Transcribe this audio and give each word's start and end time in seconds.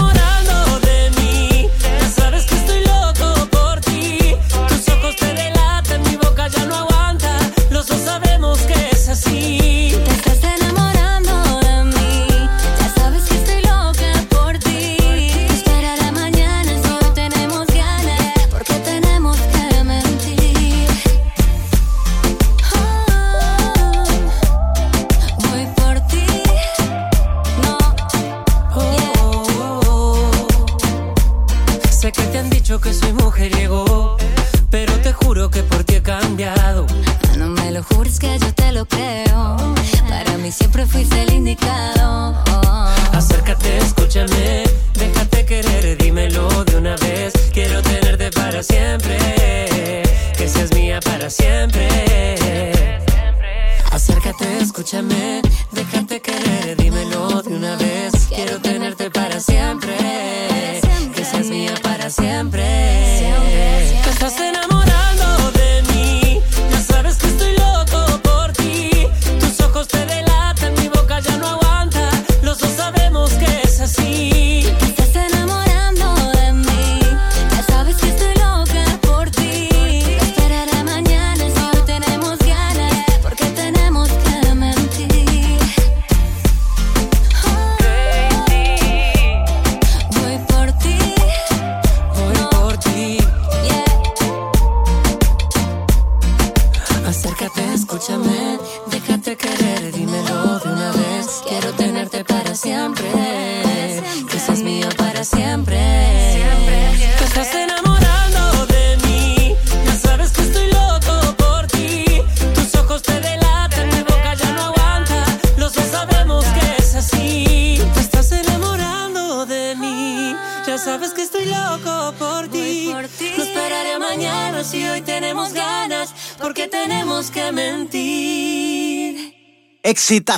see. 9.21 9.90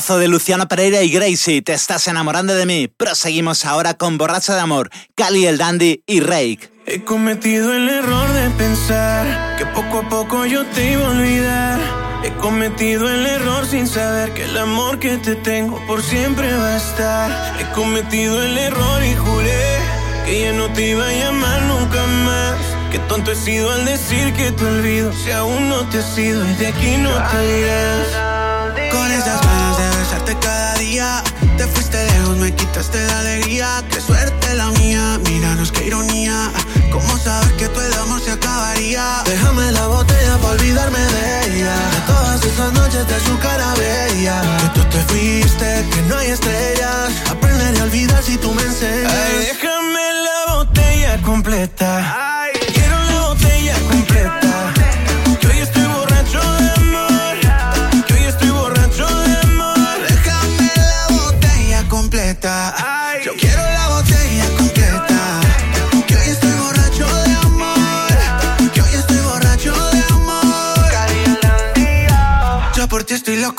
De 0.03 0.27
Luciano 0.27 0.67
Pereira 0.67 1.01
y 1.01 1.09
Gracie, 1.09 1.61
te 1.61 1.71
estás 1.71 2.09
enamorando 2.09 2.53
de 2.53 2.65
mí. 2.65 2.89
Proseguimos 2.89 3.63
ahora 3.63 3.93
con 3.93 4.17
Borracha 4.17 4.53
de 4.53 4.59
Amor, 4.59 4.89
Cali 5.15 5.45
el 5.45 5.57
Dandy 5.57 6.03
y 6.05 6.19
Rake. 6.19 6.69
He 6.85 7.05
cometido 7.05 7.73
el 7.73 7.87
error 7.87 8.29
de 8.33 8.49
pensar 8.49 9.55
que 9.57 9.65
poco 9.67 9.99
a 9.99 10.09
poco 10.09 10.45
yo 10.45 10.65
te 10.65 10.91
iba 10.91 11.07
a 11.07 11.09
olvidar. 11.09 11.79
He 12.25 12.31
cometido 12.33 13.09
el 13.09 13.25
error 13.25 13.65
sin 13.65 13.87
saber 13.87 14.33
que 14.33 14.43
el 14.43 14.57
amor 14.57 14.99
que 14.99 15.17
te 15.19 15.35
tengo 15.35 15.79
por 15.87 16.03
siempre 16.03 16.53
va 16.53 16.73
a 16.73 16.77
estar. 16.77 17.61
He 17.61 17.73
cometido 17.73 18.43
el 18.43 18.57
error 18.57 19.03
y 19.05 19.15
juré 19.15 19.79
que 20.25 20.41
ya 20.41 20.51
no 20.51 20.67
te 20.73 20.89
iba 20.89 21.07
a 21.07 21.13
llamar 21.13 21.61
nunca 21.63 22.05
más. 22.25 22.57
Qué 22.91 22.99
tonto 23.07 23.31
he 23.31 23.35
sido 23.35 23.71
al 23.71 23.85
decir 23.85 24.33
que 24.33 24.51
te 24.51 24.65
olvido. 24.65 25.13
Si 25.13 25.31
aún 25.31 25.69
no 25.69 25.87
te 25.89 25.99
has 25.99 26.17
y 26.17 26.29
de 26.29 26.67
aquí 26.67 26.97
no 26.97 27.09
te 27.09 27.59
irás. 27.59 28.22
Quitaste 32.73 33.05
la 33.05 33.19
alegría. 33.19 33.83
Qué 33.89 34.01
suerte 34.01 34.55
la 34.55 34.69
mía, 34.71 35.19
míranos 35.25 35.71
qué 35.71 35.85
ironía. 35.85 36.51
¿Cómo 36.91 37.17
sabes 37.19 37.53
que 37.53 37.67
todo 37.67 37.85
el 37.85 37.93
amor 37.93 38.19
se 38.19 38.31
acabaría? 38.31 39.21
Déjame 39.25 39.71
la 39.71 39.85
botella 39.87 40.37
para 40.37 40.53
olvidarme 40.53 40.97
de 40.97 41.57
ella. 41.57 41.75
De 41.75 42.01
todas 42.07 42.43
esas 42.43 42.73
noches 42.73 43.07
de 43.07 43.19
su 43.19 43.37
cara 43.37 43.73
bella. 43.75 44.41
Que 44.59 44.79
tú 44.79 44.85
te 44.89 44.99
fuiste, 45.03 45.85
que 45.91 46.01
no 46.09 46.17
hay 46.17 46.31
estrellas. 46.31 47.11
Aprenderé 47.29 47.79
a 47.79 47.83
olvidar 47.83 48.23
si 48.23 48.37
tú 48.37 48.51
me 48.53 48.63
enseñas. 48.63 49.13
Ay, 49.13 49.47
déjame 49.51 50.05
la 50.25 50.55
botella 50.55 51.21
completa. 51.21 52.32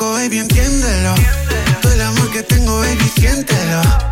Loco, 0.04 0.12
baby, 0.12 0.38
entiéndelo. 0.38 1.14
Todo 1.80 1.92
el 1.92 2.02
amor 2.02 2.30
que 2.30 2.42
tengo, 2.42 2.78
baby, 2.78 3.10
siéntelo. 3.16 4.03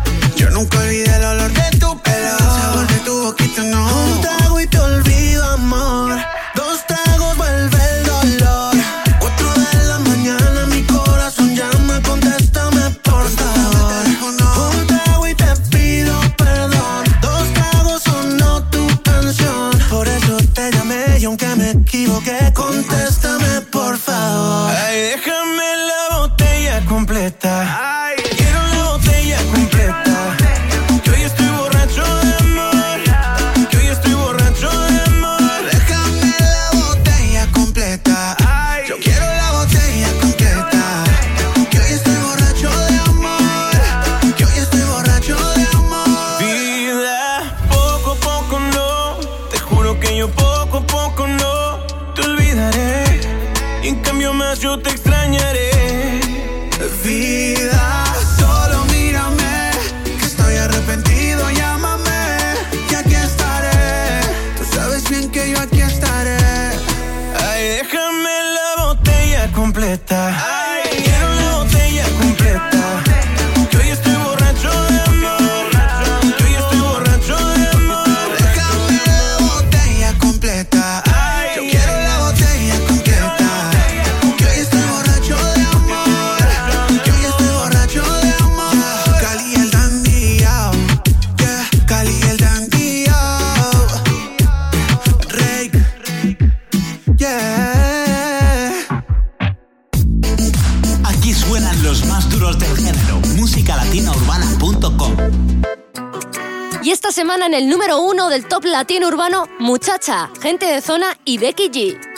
Latino 108.73 109.07
urbano 109.07 109.47
Muchacha, 109.59 110.31
Gente 110.41 110.65
de 110.65 110.81
Zona 110.81 111.15
y 111.25 111.37
Becky 111.37 111.69
G. 111.69 112.12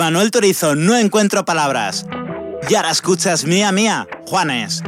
Manuel 0.00 0.30
Torizo 0.30 0.74
no 0.76 0.96
encuentro 0.96 1.44
palabras. 1.44 2.06
Y 2.70 2.74
ahora 2.74 2.90
escuchas 2.90 3.44
Mía 3.44 3.70
Mía, 3.70 4.08
Juanes. 4.26 4.82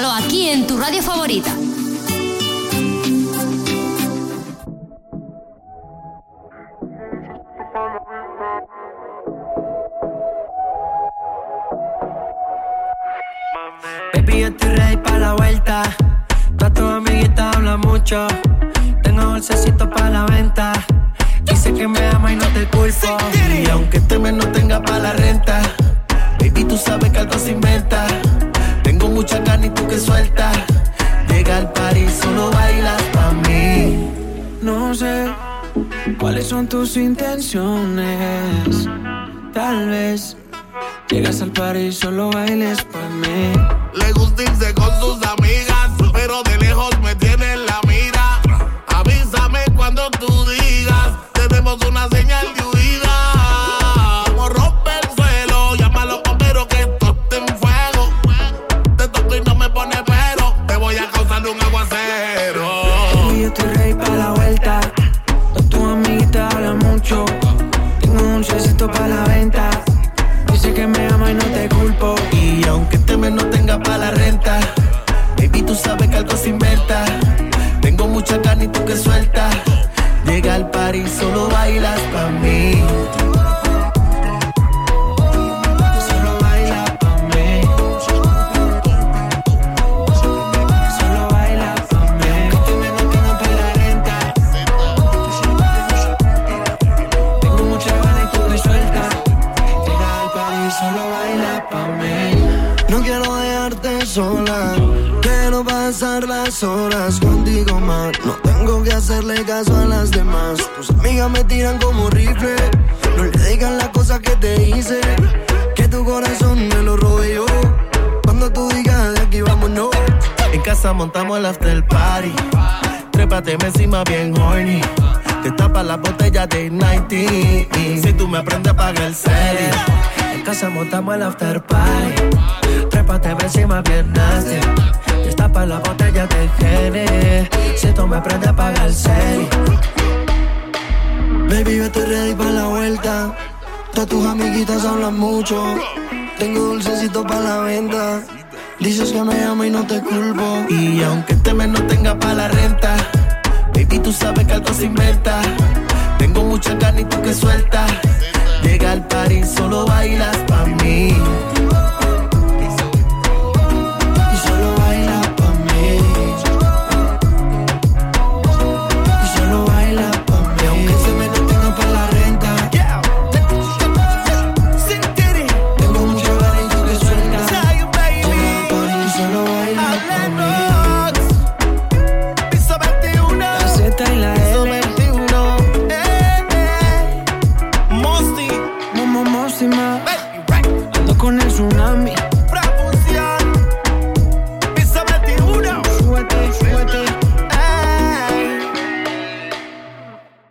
escúchalo 0.00 0.12
aquí 0.12 0.48
en 0.48 0.66
tu 0.66 0.78
radio 0.78 1.02
favorita. 1.02 1.59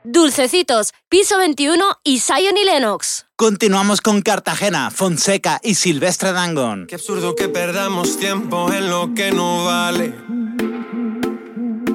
Dulcecitos, 0.03 0.93
Piso 1.07 1.37
21 1.37 1.83
y 2.03 2.19
Zion 2.19 2.57
y 2.57 2.65
Lennox. 2.65 3.27
Continuamos 3.35 4.01
con 4.01 4.21
Cartagena, 4.21 4.91
Fonseca 4.91 5.59
y 5.63 5.75
Silvestre 5.75 6.33
Dangón. 6.33 6.87
Qué 6.87 6.95
absurdo 6.95 7.35
que 7.35 7.47
perdamos 7.47 8.17
tiempo 8.17 8.71
en 8.73 8.89
lo 8.89 9.13
que 9.13 9.31
no 9.31 9.65
vale. 9.65 10.13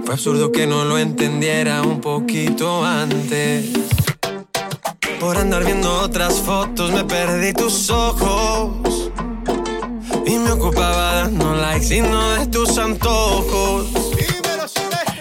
Fue 0.05 0.15
absurdo 0.15 0.53
que 0.53 0.67
no 0.67 0.85
lo 0.85 0.99
entendiera 0.99 1.83
un 1.83 2.01
poquito 2.01 2.85
antes. 2.85 3.71
Por 5.21 5.37
andar 5.37 5.65
viendo 5.65 5.93
otras 6.01 6.41
fotos 6.41 6.93
me 6.93 7.05
perdí 7.05 7.53
tus 7.53 7.91
ojos. 7.91 8.94
Y 10.27 10.39
me 10.39 10.53
ocupaba 10.53 11.15
dando 11.15 11.55
likes 11.55 11.95
y 11.95 12.01
no 12.01 12.31
de 12.39 12.47
tus 12.47 12.79
antojos. 12.79 13.87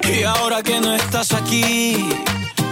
Y 0.03 0.23
ahora 0.23 0.61
que 0.61 0.79
no 0.79 0.93
estás 0.93 1.33
aquí, 1.33 2.09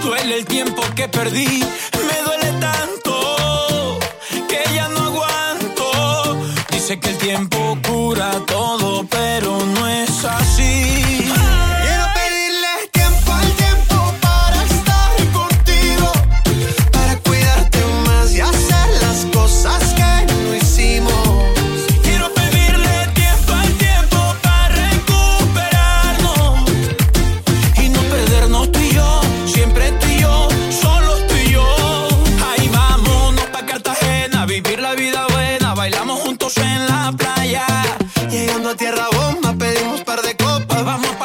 duele 0.03 0.39
el 0.39 0.45
tiempo 0.45 0.81
que 0.95 1.07
perdí. 1.07 1.63
Me 2.07 2.21
duele 2.25 2.51
tanto 2.59 3.99
que 4.47 4.61
ya 4.73 4.87
no 4.89 4.99
aguanto. 5.05 6.37
Dice 6.71 6.99
que 6.99 7.09
el 7.09 7.17
tiempo 7.17 7.77
cura 7.87 8.31
todo, 8.45 9.05
pero 9.05 9.65
no 9.65 9.87
es 9.87 10.25
así 10.25 11.20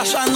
Sasha 0.07 0.36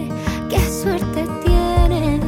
Qué 0.51 0.59
suerte 0.69 1.25
tienes. 1.45 2.19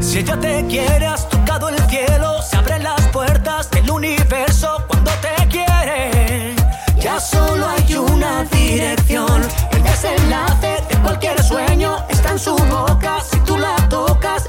Si 0.00 0.18
ella 0.18 0.36
te 0.40 0.66
quiere, 0.66 1.06
has 1.06 1.28
tocado 1.28 1.68
el 1.68 1.78
cielo. 1.88 2.42
Se 2.42 2.56
abren 2.56 2.82
las 2.82 3.00
puertas 3.12 3.70
del 3.70 3.88
universo 3.88 4.82
cuando 4.88 5.12
te 5.20 5.46
quiere. 5.46 6.56
Ya 6.98 7.20
solo 7.20 7.64
hay 7.68 7.94
una 7.94 8.42
dirección. 8.42 9.40
El 9.70 9.84
desenlace 9.84 10.82
de 10.90 10.98
cualquier 11.00 11.40
sueño 11.44 11.98
está 12.08 12.32
en 12.32 12.40
su 12.40 12.56
boca. 12.56 13.20
Si 13.20 13.38
tú 13.44 13.56
la 13.56 13.76
tocas, 13.88 14.48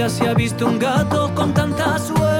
vida 0.00 0.08
se 0.08 0.26
ha 0.26 0.34
visto 0.34 0.66
un 0.66 0.78
gato 0.78 1.30
con 1.34 1.52
tanta 1.52 1.98
suerte. 1.98 2.39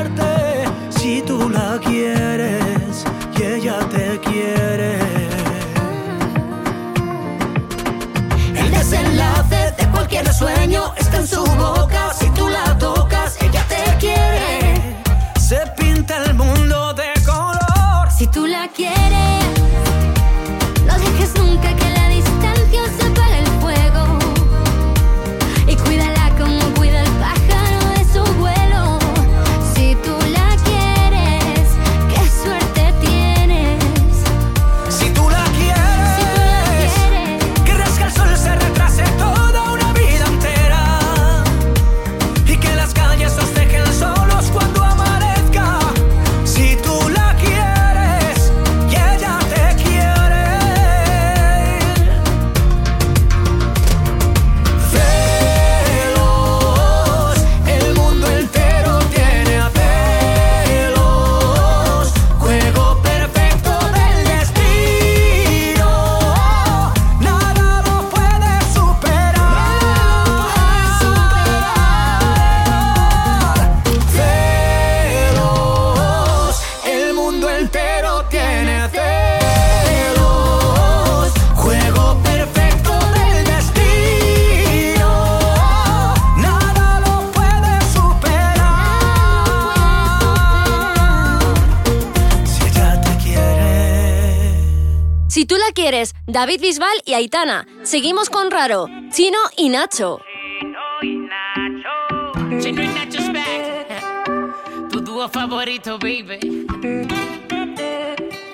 David 96.32 96.60
Bisbal 96.60 97.02
y 97.04 97.14
Aitana. 97.14 97.66
Seguimos 97.82 98.30
con 98.30 98.52
Raro, 98.52 98.86
Chino 99.10 99.38
y 99.56 99.68
Nacho. 99.68 100.20
Chino 100.60 100.78
y 101.02 101.16
Nacho. 101.16 102.60
Chino 102.60 102.82
y 102.84 102.88
Nacho's 102.88 103.32
back. 103.32 104.90
Tu 104.90 105.00
dúo 105.00 105.28
favorito, 105.28 105.98
baby. 105.98 106.66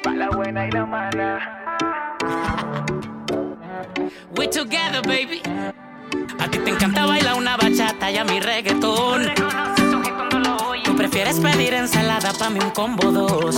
Para 0.03 0.17
la 0.17 0.31
buena 0.31 0.67
y 0.67 0.71
la 0.71 0.87
mala. 0.87 1.53
We're 4.35 4.49
together, 4.49 5.03
baby. 5.03 5.43
A 6.39 6.49
ti 6.49 6.59
te 6.59 6.71
encanta 6.71 7.05
bailar 7.05 7.35
una 7.35 7.59
bachata 7.59 8.11
y 8.11 8.17
a 8.17 8.25
mi 8.25 8.41
reggaetón. 8.41 9.33
Prefieres 11.17 11.41
pedir 11.41 11.73
ensalada 11.73 12.35
pa' 12.35 12.51
mí 12.51 12.59
un 12.63 12.69
combo 12.73 13.11
dos. 13.11 13.57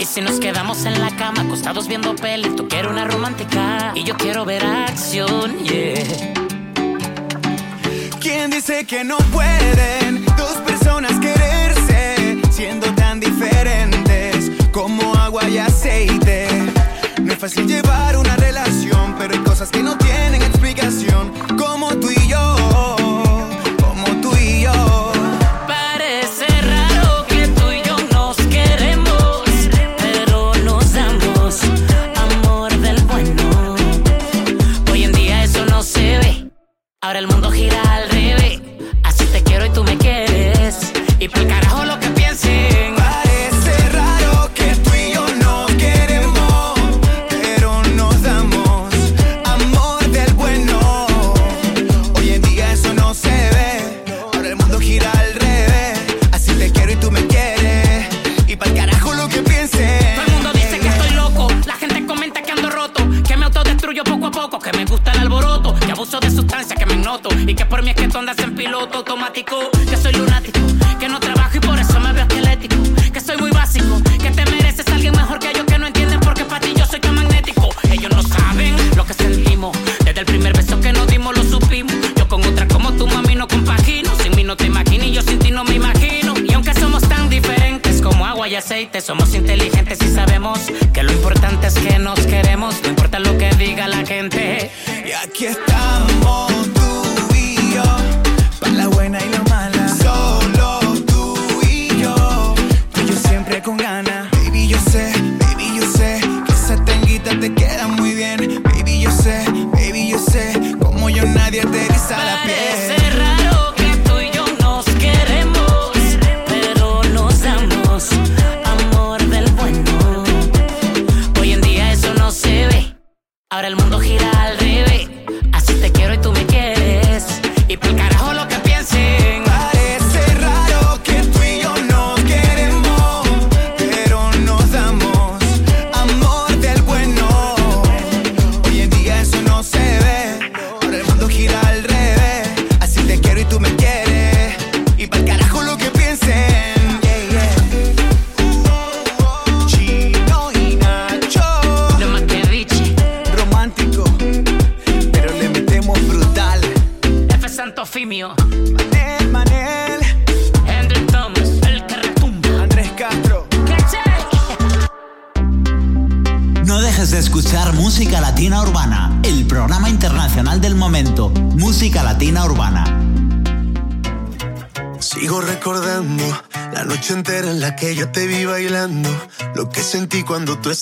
Y 0.00 0.04
si 0.04 0.20
nos 0.20 0.40
quedamos 0.40 0.84
en 0.84 1.00
la 1.00 1.14
cama, 1.14 1.42
acostados 1.42 1.86
viendo 1.86 2.16
peli, 2.16 2.48
tú 2.56 2.66
quieres 2.66 2.90
una 2.90 3.04
romántica 3.04 3.92
y 3.94 4.02
yo 4.02 4.16
quiero 4.16 4.44
ver 4.44 4.66
acción, 4.66 5.56
yeah. 5.62 6.34
¿Quién 8.18 8.50
dice 8.50 8.84
que 8.84 9.04
no 9.04 9.18
pueden 9.32 10.24
dos 10.36 10.56
personas 10.66 11.12
quererse 11.20 12.40
siendo 12.50 12.92
tan 12.96 13.20
diferentes 13.20 14.50
como 14.72 15.14
agua 15.14 15.48
y 15.48 15.58
aceite? 15.58 16.48
No 17.22 17.34
es 17.34 17.38
fácil 17.38 17.68
llevar 17.68 18.16
un 18.16 18.25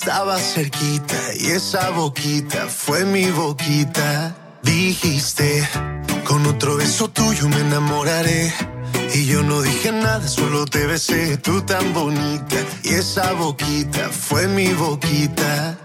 Estaba 0.05 0.37
cerquita 0.37 1.15
y 1.35 1.47
esa 1.47 1.89
boquita 1.89 2.67
fue 2.67 3.05
mi 3.05 3.25
boquita. 3.31 4.35
Dijiste, 4.61 5.67
con 6.27 6.45
otro 6.45 6.77
beso 6.77 7.07
tuyo 7.09 7.49
me 7.49 7.61
enamoraré. 7.61 8.53
Y 9.15 9.25
yo 9.25 9.41
no 9.41 9.63
dije 9.63 9.91
nada, 9.91 10.27
solo 10.27 10.65
te 10.65 10.85
besé, 10.85 11.37
tú 11.37 11.59
tan 11.61 11.91
bonita. 11.91 12.55
Y 12.83 12.93
esa 12.93 13.33
boquita 13.33 14.09
fue 14.09 14.47
mi 14.47 14.67
boquita. 14.75 15.84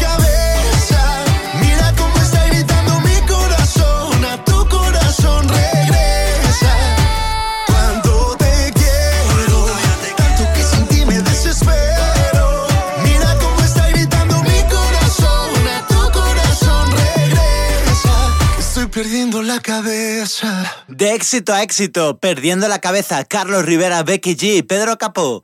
perdiendo 19.01 19.41
la 19.41 19.59
cabeza. 19.59 20.63
De 20.87 21.15
éxito 21.15 21.53
a 21.53 21.63
éxito, 21.63 22.19
perdiendo 22.19 22.67
la 22.67 22.77
cabeza, 22.77 23.25
Carlos 23.25 23.65
Rivera, 23.65 24.03
Becky 24.03 24.35
G, 24.35 24.63
Pedro 24.63 24.99
Capó. 24.99 25.43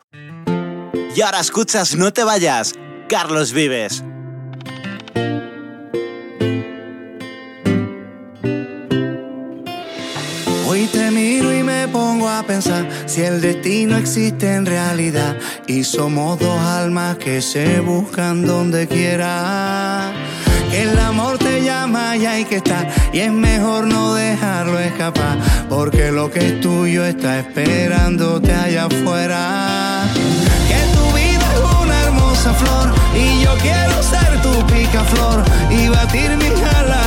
Y 1.16 1.22
ahora 1.22 1.40
escuchas 1.40 1.96
No 1.96 2.14
te 2.14 2.24
vayas, 2.24 2.74
Carlos 3.10 3.54
Vives. 3.54 4.04
Hoy 10.68 10.86
te 10.92 11.10
miro 11.10 11.52
y 11.52 11.64
me 11.64 11.88
pongo 11.88 12.30
a 12.30 12.44
pensar 12.44 12.88
si 13.08 13.22
el 13.22 13.42
destino 13.42 13.98
existe 13.98 14.54
en 14.54 14.68
realidad 14.68 15.36
y 15.66 15.84
somos 15.84 16.38
dos 16.38 16.60
almas 16.60 17.18
que 17.18 17.42
se 17.42 17.80
buscan 17.80 18.46
donde 18.46 18.88
quiera. 18.88 20.14
Que 20.70 20.82
el 20.84 21.00
amor 21.00 21.38
te 21.38 21.64
llama 21.64 22.18
y 22.18 22.26
hay 22.26 22.46
que 22.46 22.58
estar 22.58 22.88
y 23.14 23.20
es 23.20 23.32
mejor 23.32 23.88
no 23.88 24.14
dejarlo 24.16 24.80
escapar 24.80 25.38
porque 25.70 26.12
lo 26.12 26.30
que 26.30 26.40
es 26.40 26.62
tuyo 26.62 27.06
está 27.06 27.40
esperándote 27.40 28.54
allá 28.54 28.86
afuera. 28.86 30.04
Que 30.68 30.82
tu 30.96 31.06
vida 31.16 31.48
es 31.54 31.84
una 31.84 32.02
hermosa 32.04 32.54
flor 32.54 32.94
y 33.16 33.44
yo 33.44 33.54
quiero 33.62 34.04
ser 34.04 34.42
tu 34.42 34.66
picaflor 34.68 35.44
y 35.70 35.88
batir 35.90 36.32
mis 36.38 36.62
alas 36.76 37.07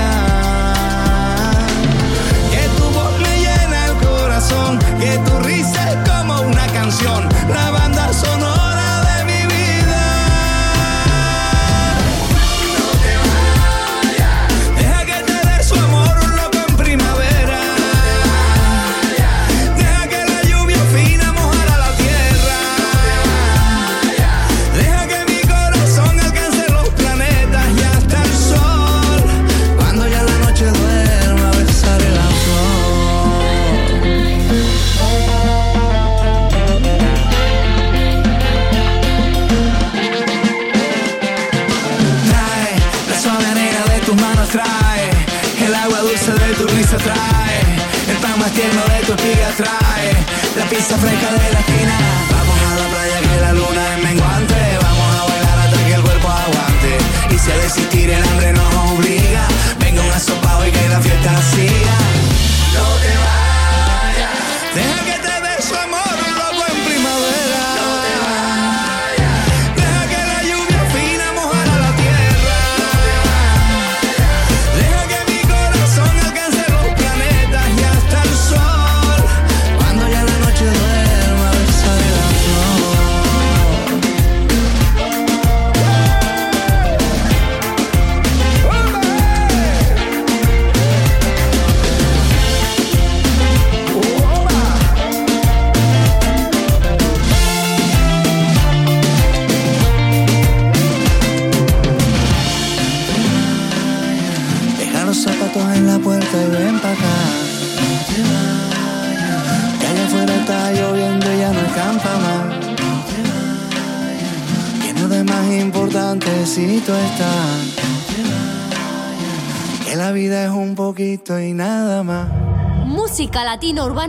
Canción, 6.91 7.29
la 7.47 7.70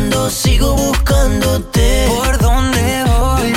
Buscando, 0.00 0.30
sigo 0.30 0.74
buscándote. 0.76 2.06
¿Por 2.08 2.38
dónde 2.38 3.04
voy? 3.04 3.52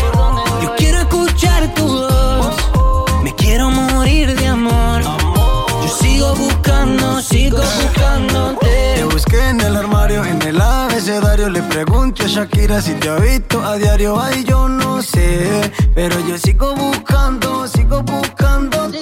Yo 0.62 0.76
quiero 0.76 1.00
escuchar 1.00 1.74
tu 1.74 1.88
voz. 1.88 3.24
Me 3.24 3.34
quiero 3.36 3.70
morir 3.70 4.36
de 4.38 4.48
amor. 4.48 5.02
Yo 5.04 5.88
sigo 5.88 6.36
buscando, 6.36 7.22
sigo 7.22 7.60
buscándote. 7.60 8.94
Te 8.96 9.04
busqué 9.06 9.50
en 9.50 9.62
el 9.62 9.78
armario, 9.78 10.26
en 10.26 10.42
el 10.42 10.60
abecedario. 10.60 11.50
Le 11.50 11.62
pregunto 11.64 12.26
a 12.26 12.28
Shakira 12.28 12.82
si 12.82 12.94
te 12.96 13.08
ha 13.08 13.16
visto 13.16 13.64
a 13.64 13.78
diario. 13.78 14.20
Ay, 14.20 14.44
yo 14.44 14.68
no 14.68 15.02
sé. 15.02 15.72
Pero 15.96 16.20
yo 16.28 16.38
sigo 16.38 16.76
buscando, 16.76 17.66
sigo 17.70 18.04
buscándote. 18.04 19.00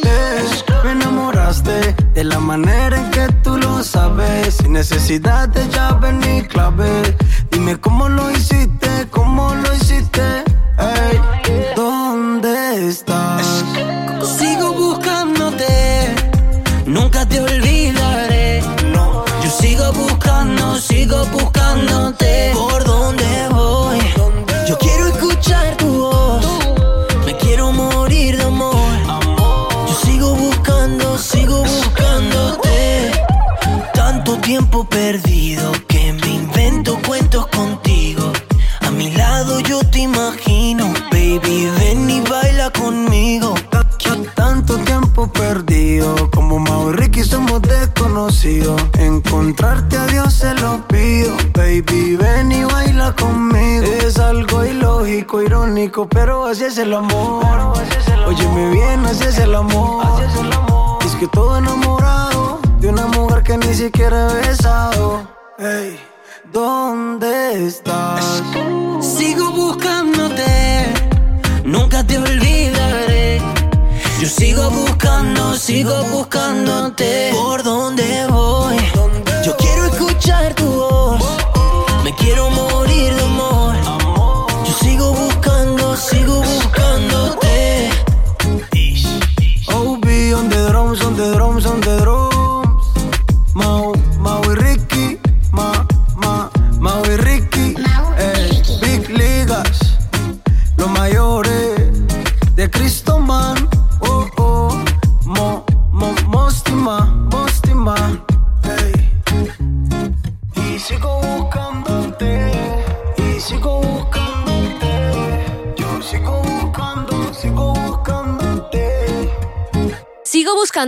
Me 0.84 0.92
enamoraste 0.92 1.96
de 2.14 2.24
la 2.24 2.39
manera 2.39 2.98
en 2.98 3.10
que 3.10 3.28
tú 3.44 3.58
Sin 4.49 4.74
necesidad 4.74 5.49
de 5.49 5.67
llave 5.69 6.11
ni 6.13 6.41
clave. 6.43 7.17
Dime 7.51 7.80
cómo 7.80 8.09
lo 8.09 8.30
hiciste, 8.32 8.51
baby, 51.82 52.16
ven 52.16 52.52
y 52.52 52.64
baila 52.64 53.14
conmigo. 53.14 53.86
Es 53.86 54.18
algo 54.20 54.66
ilógico, 54.66 55.42
irónico, 55.42 56.08
pero 56.08 56.46
así 56.46 56.66
es 56.66 56.78
el 56.78 56.94
amor. 56.94 57.44
Óyeme 58.28 58.72
bien, 58.72 59.06
así 59.06 59.24
es 59.24 59.38
el 59.40 59.56
amor. 59.56 60.06
Es 61.06 61.16
que 61.16 61.28
todo 61.28 61.58
enamorado 61.58 62.60
de 62.80 62.90
una 62.90 63.08
mujer 63.08 63.44
que 63.44 63.58
ni 63.58 63.74
siquiera 63.74 64.30
he 64.30 64.48
besado. 64.48 65.28
Ey, 65.58 66.00
¿dónde 66.52 67.68
estás? 67.68 68.44
Sigo 69.02 69.52
buscándote, 69.52 70.94
nunca 71.64 72.06
te 72.06 72.18
olvidaré. 72.18 73.42
Yo 74.20 74.28
sigo 74.28 74.70
buscando, 74.70 75.56
sigo 75.56 76.04
buscándote. 76.12 77.32
¿Por 77.34 77.64
dónde 77.64 78.28
voy? 78.30 78.78
Yo 79.44 79.58
quiero 79.58 79.86
escuchar 79.86 80.54
tu 80.54 80.81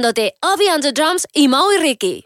Buscándote, 0.04 0.36
Obi 0.42 0.66
on 0.68 0.82
the 0.82 0.92
Drums 0.92 1.26
y 1.32 1.48
Mau 1.48 1.72
y 1.72 1.78
Ricky. 1.78 2.26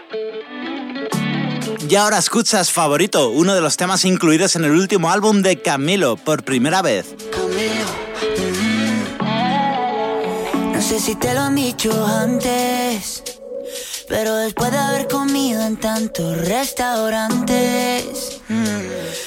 Y 1.87 1.95
ahora 1.95 2.17
escuchas 2.17 2.71
Favorito, 2.71 3.29
uno 3.29 3.53
de 3.53 3.61
los 3.61 3.77
temas 3.77 4.03
incluidos 4.03 4.55
en 4.55 4.63
el 4.63 4.71
último 4.71 5.11
álbum 5.11 5.43
de 5.43 5.61
Camilo, 5.61 6.17
por 6.17 6.43
primera 6.43 6.81
vez. 6.81 7.13
No 10.73 10.81
sé 10.81 10.99
si 10.99 11.13
te 11.17 11.35
lo 11.35 11.41
han 11.41 11.53
dicho 11.53 11.91
antes, 12.03 13.21
pero 14.09 14.37
después 14.37 14.71
de 14.71 14.77
haber 14.79 15.07
comido 15.07 15.61
en 15.61 15.77
tantos 15.77 16.35
restaurantes, 16.47 18.41
mm, 18.49 19.26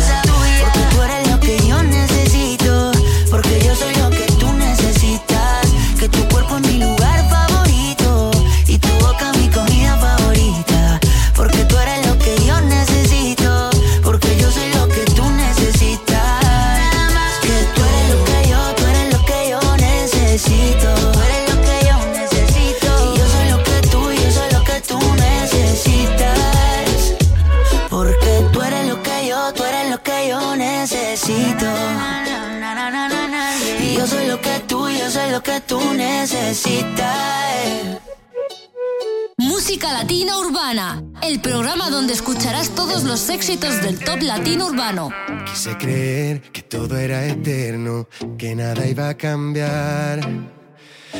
Éxitos 43.41 43.81
del 43.81 43.97
top 43.97 44.21
latino 44.21 44.67
urbano. 44.67 45.09
Quise 45.47 45.75
creer 45.75 46.41
que 46.51 46.61
todo 46.61 46.95
era 46.95 47.25
eterno, 47.25 48.07
que 48.37 48.53
nada 48.53 48.85
iba 48.85 49.09
a 49.09 49.17
cambiar. 49.17 50.19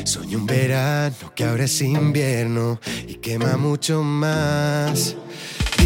Soy 0.04 0.36
un 0.36 0.46
verano 0.46 1.16
que 1.34 1.46
ahora 1.46 1.64
es 1.64 1.82
invierno 1.82 2.80
y 3.08 3.16
quema 3.16 3.58
mucho 3.58 4.04
más. 4.04 5.16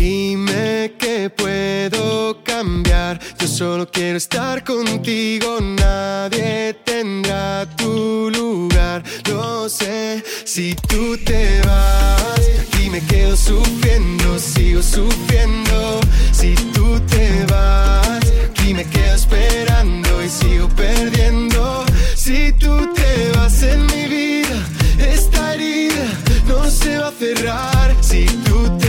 Dime 0.06 0.94
que 1.00 1.32
puedo 1.32 2.44
cambiar, 2.44 3.20
yo 3.40 3.48
solo 3.48 3.90
quiero 3.90 4.20
estar 4.20 4.64
contigo, 4.64 5.60
nadie 5.60 6.76
tendrá 6.86 7.66
tu 7.76 8.30
lugar. 8.30 9.02
Lo 9.28 9.68
sé, 9.68 10.24
si 10.44 10.76
tú 10.76 11.18
te 11.18 11.60
vas, 11.62 12.40
aquí 12.68 12.92
me 12.92 13.02
quedo 13.02 13.36
sufriendo, 13.36 14.38
sigo 14.38 14.84
sufriendo. 14.84 16.00
Si 16.32 16.54
tú 16.76 17.00
te 17.10 17.44
vas, 17.50 18.20
aquí 18.48 18.76
me 18.76 18.86
quedo 18.86 19.16
esperando 19.16 20.24
y 20.24 20.30
sigo 20.30 20.70
perdiendo. 20.70 21.84
Si 22.16 22.54
tú 22.60 22.94
te 22.94 23.32
vas 23.36 23.64
en 23.64 23.88
mi 23.88 24.06
vida, 24.06 24.58
esta 25.00 25.56
herida 25.56 26.06
no 26.48 26.70
se 26.70 26.96
va 27.00 27.08
a 27.08 27.12
cerrar. 27.12 27.96
Si 28.02 28.28
tú 28.46 28.56
no 28.68 28.85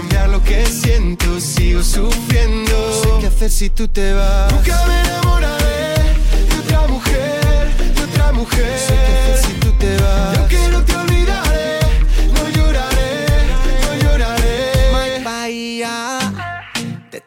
cambiar 0.00 0.30
lo 0.30 0.42
que 0.42 0.64
siento, 0.64 1.38
sigo 1.40 1.82
sufriendo. 1.82 2.72
No 2.72 3.02
sé 3.02 3.08
qué 3.20 3.26
hacer 3.26 3.50
si 3.50 3.68
tú 3.68 3.86
te 3.86 4.14
vas. 4.14 4.50
Nunca 4.50 4.86
me 4.86 5.00
enamoraré 5.02 5.94
de 6.48 6.58
otra 6.58 6.86
mujer, 6.86 7.76
de 7.94 8.02
otra 8.04 8.32
mujer. 8.32 8.72
No 8.72 8.78
sé 8.78 8.94
qué 8.94 9.12
hacer 9.20 9.38
si 9.46 9.52
tú 9.60 9.72
te 9.72 9.96
vas. 9.98 10.34
Y 10.34 10.38
aunque 10.38 10.68
no 10.68 10.84
te 10.84 10.94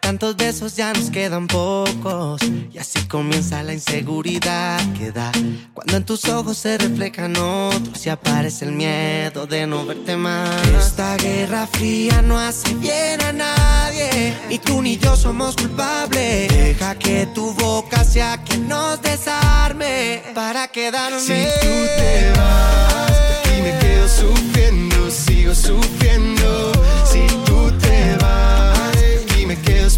tantos 0.04 0.36
besos 0.36 0.76
ya 0.76 0.92
nos 0.92 1.10
quedan 1.10 1.48
pocos. 1.48 2.42
Y 2.74 2.78
así 2.78 3.00
comienza 3.08 3.64
la 3.64 3.74
inseguridad 3.74 4.80
que 4.98 5.12
da. 5.12 5.32
Cuando 5.74 5.96
en 5.96 6.04
tus 6.04 6.26
ojos 6.26 6.58
se 6.58 6.78
reflejan 6.78 7.38
otros 7.38 8.06
y 8.06 8.10
aparece 8.10 8.66
el 8.66 8.74
miedo 8.74 9.48
de 9.48 9.66
no 9.66 9.86
verte 9.86 10.18
más. 10.18 10.68
Esta 10.68 11.16
guerra 11.16 11.68
fría 11.68 12.22
no 12.22 12.38
hace 12.38 12.76
bien 12.76 13.22
a 13.22 13.32
nadie. 13.32 14.36
Ni 14.50 14.60
tú 14.60 14.82
ni 14.82 14.98
yo 14.98 15.16
somos 15.16 15.56
culpables. 15.56 16.50
Deja 16.50 16.96
que 16.96 17.28
tu 17.34 17.54
boca 17.54 18.04
sea 18.04 18.44
quien 18.44 18.68
nos 18.68 19.02
desarme 19.02 20.22
para 20.36 20.68
quedarme. 20.68 21.20
Si 21.22 21.46
tú 21.62 21.74
te 21.98 22.32
vas, 22.38 23.12
aquí 23.40 23.62
me 23.62 23.80
quedo 23.80 24.08
sufriendo, 24.10 25.10
sigo 25.10 25.56
sufriendo. 25.56 26.72
Si 27.10 27.26
tú 27.46 27.53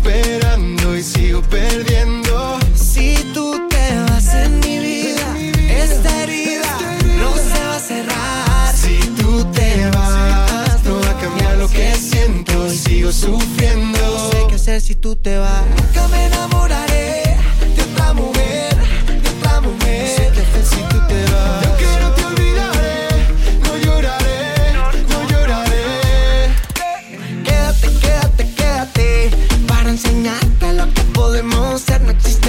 esperando 0.06 0.96
y 0.96 1.04
sigo 1.04 1.42
perdiendo. 1.42 2.60
Si 2.76 3.16
tú 3.34 3.68
te 3.70 4.00
vas 4.08 4.34
en 4.36 4.60
mi 4.60 4.80
vida, 4.80 5.38
esta 5.70 6.24
herida 6.24 6.78
no 7.18 7.34
se 7.36 7.60
va 7.68 7.76
a 7.76 7.80
cerrar. 7.80 8.76
Si 8.76 8.98
tú 9.20 9.44
te 9.52 9.90
vas, 9.90 10.84
no 10.84 11.00
va 11.00 11.10
a 11.10 11.18
cambiar 11.20 11.58
lo 11.58 11.68
que 11.68 11.94
siento, 11.96 12.70
sigo 12.70 13.12
sufriendo. 13.12 14.00
No 14.00 14.32
sé 14.32 14.46
qué 14.50 14.56
hacer 14.56 14.82
si 14.82 14.96
tú 14.96 15.16
te 15.16 15.38
vas. 15.38 15.64
Nunca 15.76 16.08
me 16.10 16.26
enamoraré 16.28 16.95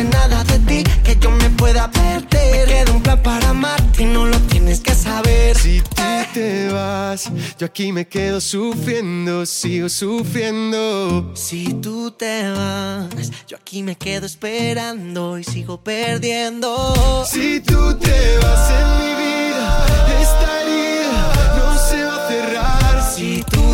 nada 0.05 0.44
de 0.44 0.59
ti 0.61 0.84
que 1.05 1.16
yo 1.16 1.30
me 1.30 1.51
pueda 1.51 1.90
perder. 1.90 2.66
Me 2.66 2.72
queda 2.72 2.92
un 2.92 3.03
plan 3.03 3.22
para 3.22 3.51
amarte 3.51 4.03
y 4.03 4.07
no 4.07 4.26
lo 4.26 4.38
tienes 4.40 4.80
que 4.80 4.94
saber. 4.94 5.57
Si 5.57 5.80
tú 5.80 5.94
te 6.34 6.68
vas, 6.70 7.30
yo 7.59 7.66
aquí 7.66 7.92
me 7.92 8.07
quedo 8.07 8.40
sufriendo, 8.40 9.47
sigo 9.47 9.88
sufriendo. 9.88 11.32
Si 11.34 11.72
tú 11.74 12.11
te 12.11 12.51
vas, 12.51 13.30
yo 13.49 13.57
aquí 13.57 13.82
me 13.82 13.97
quedo 13.97 14.26
esperando 14.26 15.38
y 15.38 15.44
sigo 15.44 15.80
perdiendo. 15.80 17.24
Si 17.24 17.61
tú 17.61 17.94
te 17.99 18.38
vas 18.38 18.70
en 18.70 18.88
mi 19.01 19.12
vida, 19.22 19.86
esta 20.20 20.62
herida 20.62 21.57
no 21.59 21.88
se 21.88 22.05
va 22.05 22.24
a 22.24 22.28
cerrar. 22.28 23.14
Si 23.14 23.44
tú 23.51 23.65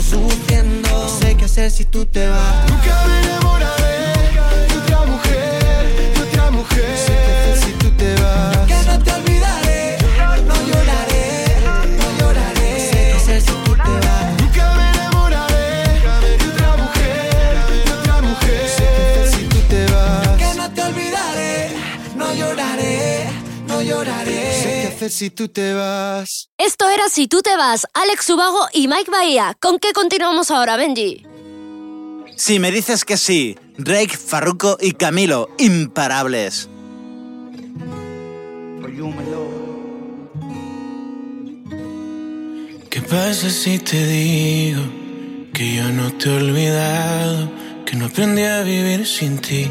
sigo 0.00 0.30
sufriendo. 0.30 0.88
No 0.88 1.08
sé 1.08 1.36
qué 1.36 1.44
hacer 1.44 1.70
si 1.70 1.84
tú 1.84 2.06
te 2.06 2.28
vas. 2.28 2.70
Nunca 2.70 3.04
me 3.06 3.20
enamoraré 3.20 4.68
de 4.68 4.78
otra 4.78 5.04
mujer, 5.04 6.14
de 6.14 6.22
otra 6.22 6.50
mujer. 6.50 7.41
Hacer 25.02 25.10
si 25.10 25.30
tú 25.30 25.48
te 25.48 25.74
vas? 25.74 26.48
Esto 26.58 26.88
era 26.88 27.08
Si 27.08 27.26
tú 27.26 27.42
te 27.42 27.56
vas, 27.56 27.86
Alex 27.92 28.24
Subago 28.24 28.66
y 28.72 28.86
Mike 28.86 29.10
Bahía. 29.10 29.56
¿Con 29.60 29.78
qué 29.78 29.92
continuamos 29.92 30.50
ahora, 30.50 30.76
Benji? 30.76 31.26
Si 32.36 32.58
me 32.58 32.70
dices 32.70 33.04
que 33.04 33.16
sí, 33.16 33.58
Drake, 33.76 34.16
Farruko 34.16 34.78
y 34.80 34.92
Camilo, 34.92 35.48
imparables. 35.58 36.68
¿Qué 42.88 43.00
pasa 43.02 43.50
si 43.50 43.78
te 43.78 44.06
digo 44.06 44.82
que 45.52 45.76
yo 45.76 45.88
no 45.88 46.12
te 46.12 46.28
he 46.28 46.36
olvidado, 46.36 47.50
que 47.84 47.96
no 47.96 48.06
aprendí 48.06 48.42
a 48.42 48.62
vivir 48.62 49.06
sin 49.06 49.38
ti? 49.38 49.70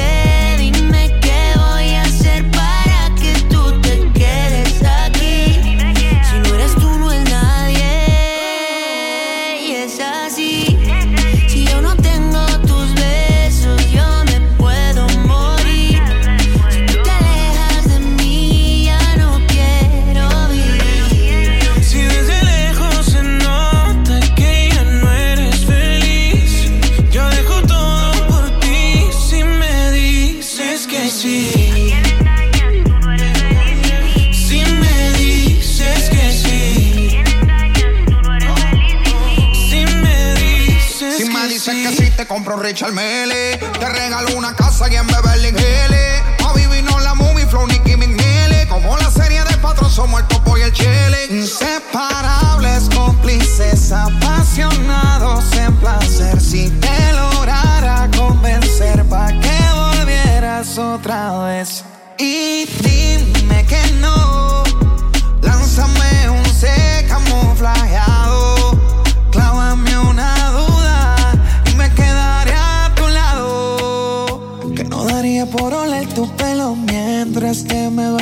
Te 42.73 42.79
compro 42.79 42.87
Richard 42.87 42.93
Mele. 42.93 43.57
Te 43.57 43.89
regalo 43.89 44.35
una 44.37 44.53
casa 44.53 44.87
y 44.89 44.95
en 44.95 45.07
Beverly 45.07 45.49
Hills. 45.49 46.45
A 46.45 46.53
vivir 46.53 46.83
no 46.83 46.99
la 46.99 47.13
movie, 47.13 47.45
Flow, 47.45 47.67
Nicky 47.67 47.95
McNeely. 47.95 48.67
Como 48.67 48.97
la 48.97 49.09
serie 49.11 49.43
de 49.43 49.57
patrón, 49.57 49.89
somos 49.89 50.21
el 50.21 50.27
topo 50.27 50.57
y 50.57 50.61
el 50.61 50.71
chile. 50.71 51.27
Inseparables, 51.29 52.89
cómplices, 52.95 53.91
apasionados 53.91 55.51
en 55.53 55.75
placer. 55.77 56.39
Si 56.39 56.69
te 56.69 57.13
lograra 57.13 58.09
convencer, 58.17 59.03
pa' 59.05 59.27
que 59.27 59.59
volvieras 59.73 60.77
otra 60.77 61.43
vez. 61.43 61.83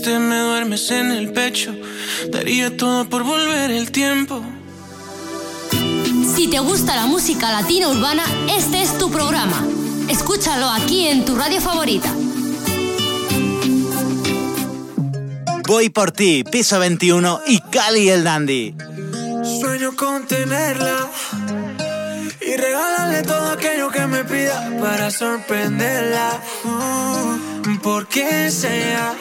Mientras 0.00 0.02
te 0.02 0.18
me 0.18 0.38
duermes 0.38 0.90
en 0.90 1.10
el 1.10 1.32
pecho, 1.32 1.74
daría 2.30 2.76
todo 2.76 3.08
por 3.08 3.24
volver 3.24 3.70
el 3.70 3.90
tiempo. 3.90 4.42
Si 6.34 6.48
te 6.48 6.58
gusta 6.58 6.96
la 6.96 7.06
música 7.06 7.50
latina 7.50 7.88
urbana, 7.88 8.24
este 8.56 8.82
es 8.82 8.96
tu 8.98 9.10
programa. 9.10 9.64
Escúchalo 10.08 10.68
aquí 10.68 11.06
en 11.06 11.24
tu 11.24 11.36
radio 11.36 11.60
favorita. 11.60 12.12
Voy 15.66 15.90
por 15.90 16.12
ti, 16.12 16.44
piso 16.44 16.78
21 16.78 17.40
y 17.46 17.60
Cali 17.60 18.08
el 18.08 18.24
Dandy. 18.24 18.74
Sueño 19.60 19.94
con 19.96 20.26
tenerla 20.26 21.08
y 22.40 22.56
regalarle 22.56 23.22
todo 23.22 23.50
aquello 23.50 23.90
que 23.90 24.06
me 24.06 24.24
pida 24.24 24.78
para 24.80 25.10
sorprenderla. 25.10 26.40
Mm, 26.64 27.78
porque 27.82 28.50
sea. 28.50 29.14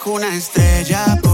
Bajo 0.00 0.12
una 0.12 0.34
estrella 0.34 1.29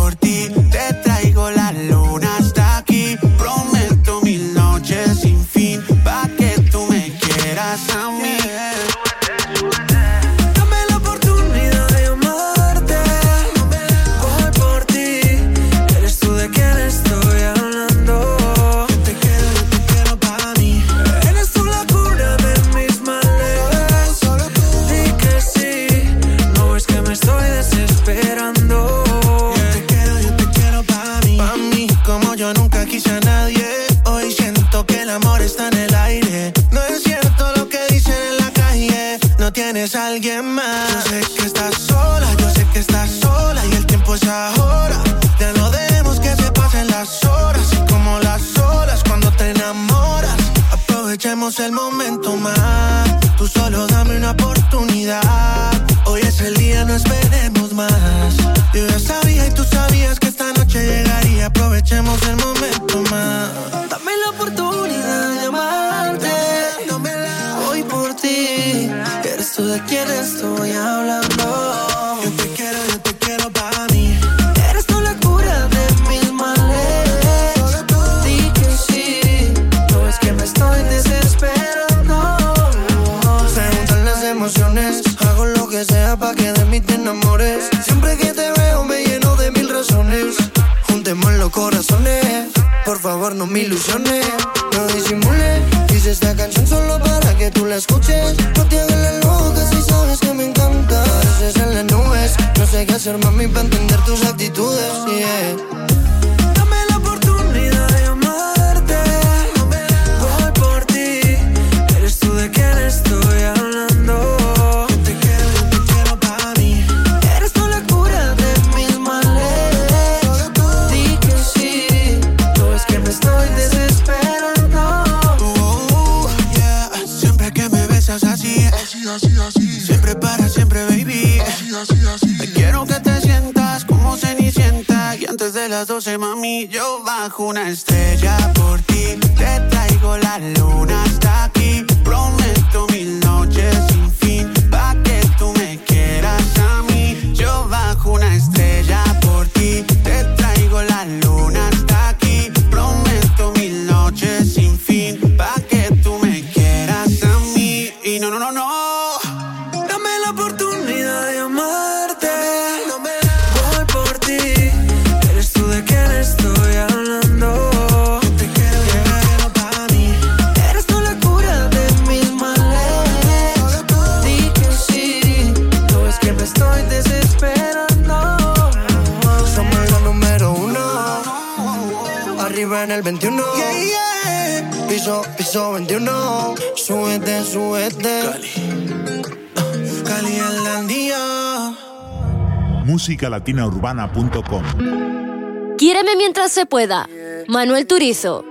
musicalatinaurbana.com 193.55 195.77
Quiéreme 195.77 196.17
mientras 196.17 196.53
se 196.53 196.67
pueda. 196.67 197.09
Manuel 197.49 197.87
Turizo. 197.87 198.45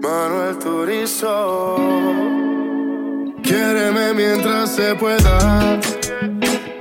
Manuel 0.00 0.58
Turizo. 0.58 1.76
Quiéreme 3.42 4.12
mientras 4.14 4.74
se 4.74 4.94
pueda. 4.94 5.80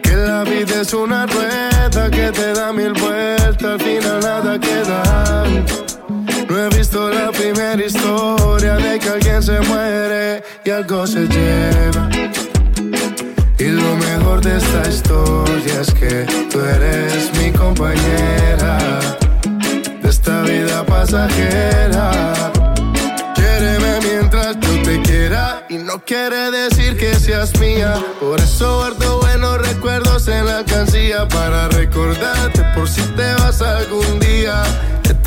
Que 0.04 0.16
la 0.16 0.44
vida 0.44 0.82
es 0.82 0.94
una 0.94 1.26
rueda 1.26 2.10
que 2.12 2.32
te 2.32 2.54
da 2.54 2.72
mil 2.74 2.94
vueltas, 2.94 3.64
al 3.64 3.80
final 3.80 4.20
nada 4.22 4.60
queda. 4.60 5.44
No 6.50 6.60
he 6.60 6.70
visto 6.78 7.10
la 7.10 7.32
primera 7.32 7.84
historia 7.84 8.76
de 8.76 9.00
que 9.00 9.10
alguien 9.10 9.42
se 9.42 9.60
muere 9.62 10.44
y 10.64 10.70
algo 10.70 11.08
se 11.08 11.28
lleva. 11.28 12.10
Y 13.66 13.70
lo 13.70 13.96
mejor 13.96 14.42
de 14.42 14.58
esta 14.58 14.88
historia 14.88 15.82
es 15.82 15.92
que 15.96 16.28
tú 16.52 16.60
eres 16.60 17.32
mi 17.40 17.52
compañera 17.52 18.78
de 20.04 20.08
esta 20.08 20.44
vida 20.44 20.86
pasajera. 20.86 22.52
Quiéreme 23.34 24.02
mientras 24.02 24.60
yo 24.60 24.84
te 24.84 25.02
quiera 25.02 25.66
y 25.68 25.80
no 25.80 26.00
quiere 26.06 26.52
decir 26.52 26.96
que 26.96 27.16
seas 27.16 27.60
mía. 27.60 27.96
Por 28.20 28.40
eso 28.40 28.78
guardo 28.78 29.22
buenos 29.22 29.58
recuerdos 29.68 30.28
en 30.28 30.46
la 30.46 30.60
alcancía 30.60 31.28
para 31.28 31.68
recordarte 31.70 32.64
por 32.76 32.88
si 32.88 33.02
te 33.18 33.34
vas 33.34 33.64
algún 33.64 34.20
día. 34.20 34.62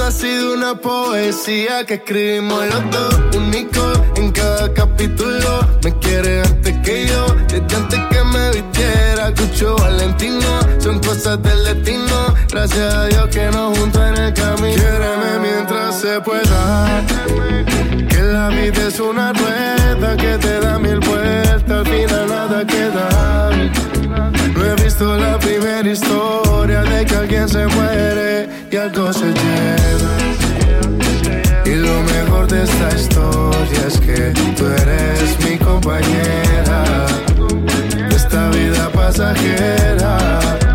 Ha 0.01 0.11
sido 0.11 0.55
una 0.55 0.75
poesía 0.75 1.85
que 1.85 1.95
escribimos 1.95 2.65
los 2.67 2.91
dos, 2.91 3.37
único 3.37 3.93
en 4.17 4.33
cada 4.33 4.73
capítulo. 4.73 5.61
Me 5.85 5.93
quiere 5.99 6.41
antes 6.41 6.79
que 6.79 7.07
yo, 7.07 7.27
desde 7.47 7.77
antes 7.77 8.01
que 8.11 8.25
me 8.25 8.51
vistiera. 8.53 9.35
Cucho 9.35 9.77
Valentino, 9.77 10.61
son 10.79 10.99
cosas 11.01 11.43
del 11.43 11.63
destino. 11.63 12.35
Gracias 12.51 12.95
a 12.95 13.05
Dios 13.07 13.29
que 13.29 13.51
nos 13.51 13.79
juntó 13.79 14.07
en 14.07 14.17
el 14.17 14.33
camino. 14.33 14.77
Quiéreme 14.77 15.39
mientras 15.43 16.01
se 16.01 16.21
pueda. 16.23 17.05
Que 18.09 18.23
la 18.23 18.49
vida 18.49 18.89
es 18.89 18.99
una 19.01 19.35
rueda 19.35 20.17
que 20.17 20.39
te 20.39 20.61
da 20.61 20.79
mil 20.79 21.01
vueltas, 21.01 21.71
al 21.71 21.87
final 21.87 22.29
nada 22.29 22.67
queda. 22.67 23.98
No 24.55 24.64
he 24.64 24.74
visto 24.83 25.16
la 25.16 25.39
primera 25.39 25.89
historia 25.89 26.83
de 26.83 27.05
que 27.05 27.14
alguien 27.16 27.49
se 27.49 27.66
muere 27.66 28.49
y 28.70 28.76
algo 28.76 29.12
se 29.12 29.26
lleva. 29.26 30.14
Y 31.64 31.74
lo 31.74 32.03
mejor 32.03 32.49
de 32.49 32.64
esta 32.64 32.89
historia 32.95 33.87
es 33.87 34.01
que 34.01 34.33
tú 34.57 34.66
eres 34.66 35.39
mi 35.45 35.59
compañera 35.59 37.07
esta 38.11 38.51
vida 38.51 38.91
pasajera. 38.93 40.68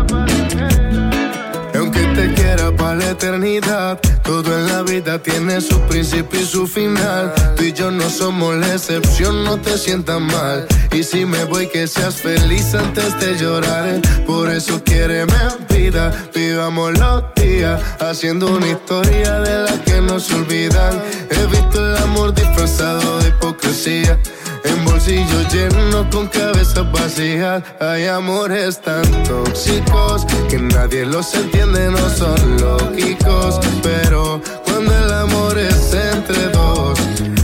Eternidad, 3.14 4.00
todo 4.22 4.58
en 4.58 4.66
la 4.66 4.82
vida 4.82 5.22
tiene 5.22 5.60
su 5.60 5.80
principio 5.82 6.40
y 6.40 6.44
su 6.44 6.66
final. 6.66 7.32
Tú 7.56 7.62
y 7.62 7.72
yo 7.72 7.90
no 7.90 8.08
somos 8.10 8.56
la 8.56 8.74
excepción, 8.74 9.44
no 9.44 9.56
te 9.60 9.78
sientas 9.78 10.20
mal. 10.20 10.66
Y 10.92 11.02
si 11.04 11.24
me 11.24 11.44
voy, 11.44 11.68
que 11.68 11.86
seas 11.86 12.16
feliz 12.16 12.74
antes 12.74 13.18
de 13.20 13.36
llorar. 13.38 14.00
Por 14.26 14.50
eso 14.50 14.82
quiéreme 14.82 15.32
vida, 15.70 16.12
vivamos 16.34 16.98
los 16.98 17.22
días, 17.36 17.80
haciendo 18.00 18.46
una 18.56 18.68
historia 18.68 19.40
de 19.40 19.62
la 19.64 19.84
que 19.84 20.00
no 20.00 20.18
se 20.18 20.34
olvidan. 20.34 21.02
He 21.30 21.46
visto 21.46 21.84
el 21.86 21.96
amor 21.98 22.34
disfrazado 22.34 23.18
de 23.20 23.28
hipocresía. 23.28 24.18
En 24.64 24.84
bolsillos 24.84 25.52
llenos 25.52 26.06
con 26.10 26.26
cabezas 26.28 26.90
vacías 26.90 27.62
Hay 27.80 28.06
amores 28.06 28.80
tan 28.80 29.04
tóxicos 29.24 30.24
Que 30.48 30.58
nadie 30.58 31.04
los 31.04 31.34
entiende, 31.34 31.90
no 31.90 32.08
son 32.10 32.56
lógicos. 32.60 33.60
Pero 33.82 34.40
cuando 34.64 34.96
el 34.96 35.12
amor 35.12 35.58
es 35.58 35.94
entre 35.94 36.48
dos 36.48 36.98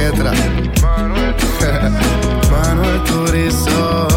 Quetra. 0.00 0.32
Manuel 2.50 3.04
Turizo. 3.04 4.08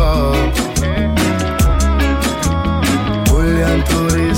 Julián 3.29 3.83
Turizo. 3.83 4.32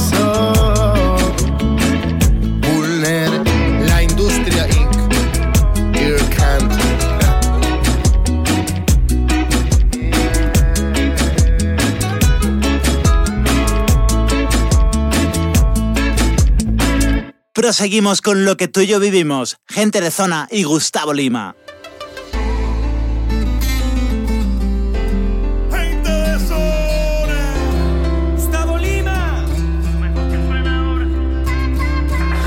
Proseguimos 17.66 18.22
con 18.22 18.46
lo 18.46 18.58
que 18.58 18.68
tú 18.68 18.82
y 18.82 18.86
yo 18.86 19.00
vivimos, 19.00 19.58
gente 19.68 20.00
de 20.00 20.12
zona 20.12 20.48
y 20.52 20.66
Gustavo 20.66 21.14
Lima. 21.14 21.56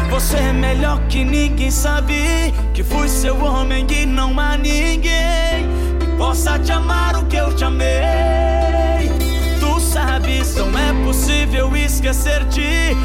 Você 0.09 0.37
é 0.37 0.53
melhor 0.53 1.01
que 1.09 1.25
ninguém 1.25 1.73
sabe 1.73 2.55
Que 2.73 2.85
fui 2.85 3.09
seu 3.09 3.37
homem 3.43 3.85
e 3.91 4.07
não 4.07 4.39
há 4.39 4.57
ninguém 4.57 5.67
Que 5.99 6.07
possa 6.17 6.61
te 6.61 6.71
amar 6.71 7.17
o 7.17 7.27
que 7.27 7.37
eu 7.39 7.53
te 7.57 7.65
amei. 7.65 9.11
Tu 9.59 9.81
sabes, 9.81 10.55
não 10.55 10.69
é 10.79 10.93
possível 11.05 11.77
esquecer-te 11.77 12.97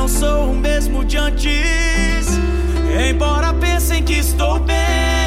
não 0.00 0.08
sou 0.08 0.52
o 0.52 0.54
mesmo 0.54 1.04
de 1.04 1.18
antes. 1.18 2.26
Embora 3.10 3.52
pensem 3.52 4.02
que 4.02 4.14
estou 4.14 4.58
bem. 4.58 5.19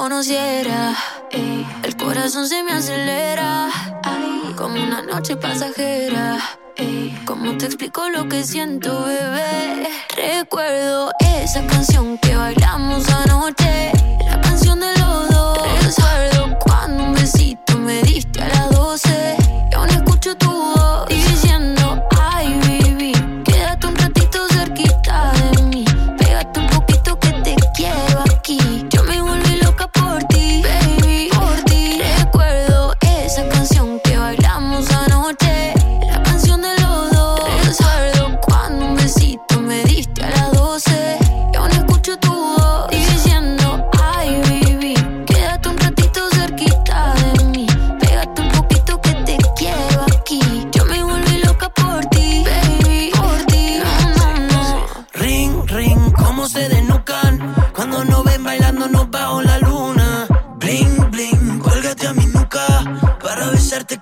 conocí 0.00 0.39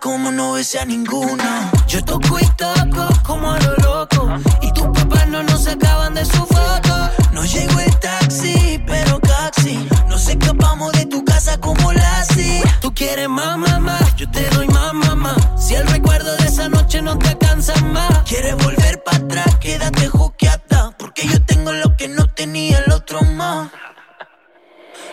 como 0.00 0.30
no 0.32 0.52
besé 0.52 0.80
a 0.80 0.84
ninguna. 0.84 1.70
Yo 1.86 2.04
toco 2.04 2.38
y 2.38 2.46
toco 2.56 3.08
como 3.22 3.52
a 3.52 3.58
lo 3.60 3.74
loco. 3.76 4.28
Y 4.60 4.72
tus 4.72 4.86
papás 4.88 5.28
no 5.28 5.42
nos 5.42 5.64
sacaban 5.64 6.14
de 6.14 6.24
su 6.24 6.44
foto. 6.46 7.10
No 7.32 7.44
llegó 7.44 7.78
el 7.80 7.98
taxi, 7.98 8.82
pero 8.86 9.20
casi. 9.20 9.88
Nos 10.08 10.28
escapamos 10.28 10.92
de 10.92 11.06
tu 11.06 11.24
casa 11.24 11.58
como 11.58 11.92
Lassie. 11.92 12.62
Tú 12.80 12.92
quieres 12.92 13.28
más, 13.28 13.56
mamá, 13.56 13.98
yo 14.16 14.28
te 14.30 14.48
doy 14.50 14.66
más, 14.68 14.92
mamá. 14.94 15.34
Si 15.56 15.74
el 15.74 15.86
recuerdo 15.86 16.36
de 16.36 16.46
esa 16.46 16.68
noche 16.68 17.00
no 17.00 17.16
te 17.16 17.36
cansa 17.38 17.74
más. 17.82 18.22
Quieres 18.24 18.56
volver 18.56 19.02
para 19.04 19.18
atrás, 19.18 19.56
quédate 19.60 20.08
juqueata. 20.08 20.92
Porque 20.98 21.26
yo 21.26 21.40
tengo 21.44 21.72
lo 21.72 21.96
que 21.96 22.08
no 22.08 22.26
tenía 22.26 22.78
el 22.84 22.92
otro 22.92 23.22
más. 23.22 23.70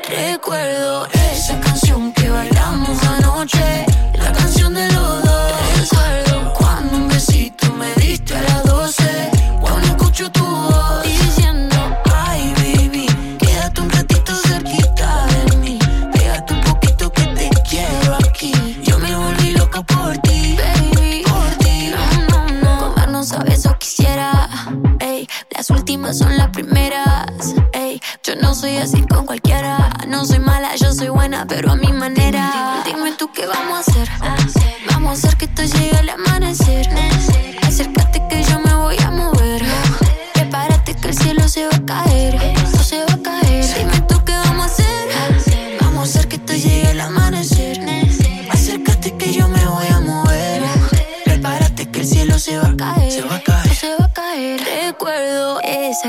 Recuerdo 0.09 1.07
esa 1.13 1.59
canción 1.61 2.13
que 2.13 2.30
bailamos 2.30 3.03
anoche, 3.03 3.86
soy 28.56 28.78
así 28.78 29.01
con 29.06 29.26
cualquiera. 29.26 29.91
No 30.08 30.26
soy 30.26 30.39
mala, 30.39 30.76
yo 30.76 30.93
soy 30.93 31.10
buena, 31.10 31.45
pero 31.45 31.72
a 31.72 31.76
mi 31.76 31.91
manera. 31.91 32.25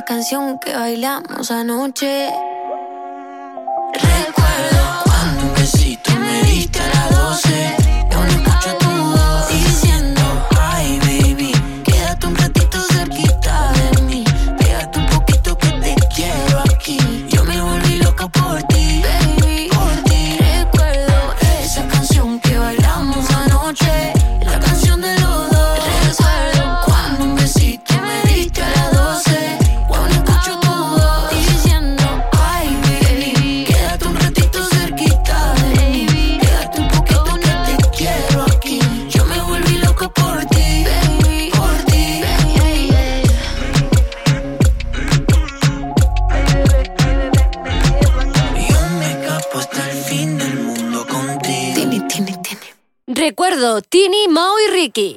Canción 0.06 0.58
que 0.60 0.72
bailamos 0.72 1.50
anoche. 1.50 2.30
Recuerdo 3.92 5.02
cuando 5.04 5.42
un 5.42 5.54
besito 5.54 6.14
me 6.14 6.42
diste 6.44 6.78
a 6.78 6.86
las 6.86 7.10
12. 7.10 7.85
Tini, 53.88 54.28
Mao 54.28 54.52
y 54.68 54.70
Ricky. 54.70 55.16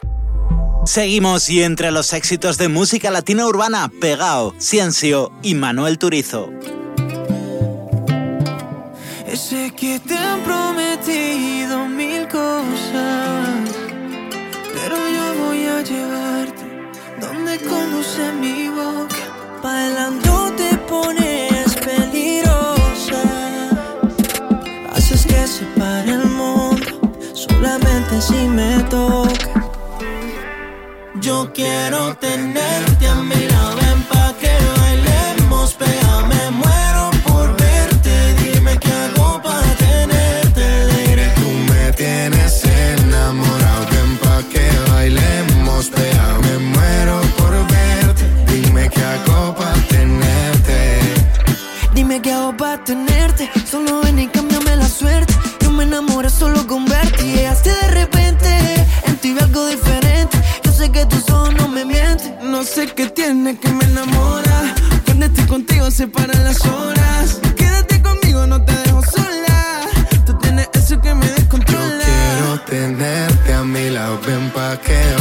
Seguimos 0.86 1.50
y 1.50 1.62
entre 1.62 1.92
los 1.92 2.14
éxitos 2.14 2.58
de 2.58 2.70
música 2.70 3.12
latina 3.12 3.46
urbana, 3.46 3.92
Pegao, 4.00 4.54
Ciencio 4.58 5.34
y 5.44 5.56
Manuel 5.56 5.98
Turizo. 5.98 6.50
Sé 9.36 9.72
que 9.76 10.00
te 10.00 10.18
han 10.18 10.40
prometido 10.44 11.86
mil 11.90 12.30
cosas, 12.30 13.72
pero 14.74 14.96
yo 14.96 15.46
voy 15.46 15.66
a 15.66 15.82
llevarte 15.82 16.64
donde 17.20 17.58
conduce 17.60 18.32
mi 18.40 18.70
boca. 18.70 19.60
Bailando 19.62 20.22
te 20.22 20.29
si 28.20 28.48
me. 28.48 28.70
Yo 31.22 31.52
quiero 31.54 32.16
tenerte 32.16 33.08
a 33.08 33.16
mi 33.16 33.48
lado, 33.50 33.76
ven 33.76 34.02
pa' 34.04 34.34
que 34.40 34.56
bailemos, 34.80 35.74
pégame, 35.74 36.52
muero 36.52 37.12
por 37.28 37.58
verte, 37.58 38.34
dime 38.42 38.78
qué 38.80 38.92
hago 38.92 39.42
pa' 39.42 39.62
tenerte 39.78 40.64
alegre. 40.64 41.34
Tú 41.36 41.50
me 41.72 41.92
tienes 41.92 42.64
enamorado, 42.64 43.86
ven 43.92 44.18
pa' 44.24 44.44
que 44.52 44.66
bailemos, 44.92 45.90
pegado. 45.90 46.42
Me 46.42 46.58
muero 46.58 47.22
por 47.38 47.54
verte, 47.68 48.24
dime 48.54 48.90
qué 48.90 49.04
hago 49.04 49.56
pa' 49.56 49.74
tenerte. 49.90 51.00
Dime 51.94 52.22
qué 52.22 52.32
hago 52.32 52.56
pa' 52.56 52.82
tenerte, 52.84 53.52
solo 53.70 54.02
ven 54.02 54.20
y 54.20 54.28
solo 56.40 56.66
con 56.66 56.86
verte 56.86 57.26
y 57.26 57.34
llegaste 57.36 57.70
de 57.70 57.88
repente, 57.90 58.48
en 59.04 59.18
ti 59.18 59.34
vi 59.34 59.40
algo 59.40 59.68
diferente. 59.68 60.38
Yo 60.64 60.72
sé 60.72 60.90
que 60.90 61.06
tus 61.06 61.30
ojos 61.30 61.54
no 61.56 61.68
me 61.68 61.84
mienten, 61.84 62.38
no 62.50 62.64
sé 62.64 62.88
qué 62.88 63.08
tiene 63.08 63.60
que 63.60 63.70
me 63.70 63.84
enamora. 63.84 64.74
Cuando 65.06 65.26
estoy 65.26 65.46
contigo 65.46 65.92
se 65.92 66.08
paran 66.08 66.42
las 66.46 66.66
horas. 66.66 67.42
Quédate 67.58 68.02
conmigo, 68.02 68.48
no 68.48 68.64
te 68.64 68.74
dejo 68.84 69.02
sola. 69.04 69.82
Tú 70.26 70.34
tienes 70.38 70.70
eso 70.74 71.02
que 71.02 71.14
me 71.14 71.28
descontrola. 71.28 72.06
Quiero 72.06 72.62
tenerte 72.62 73.54
a 73.54 73.64
mi 73.64 73.90
lado, 73.90 74.18
ven 74.26 74.50
pa' 74.52 74.78
que 74.78 75.19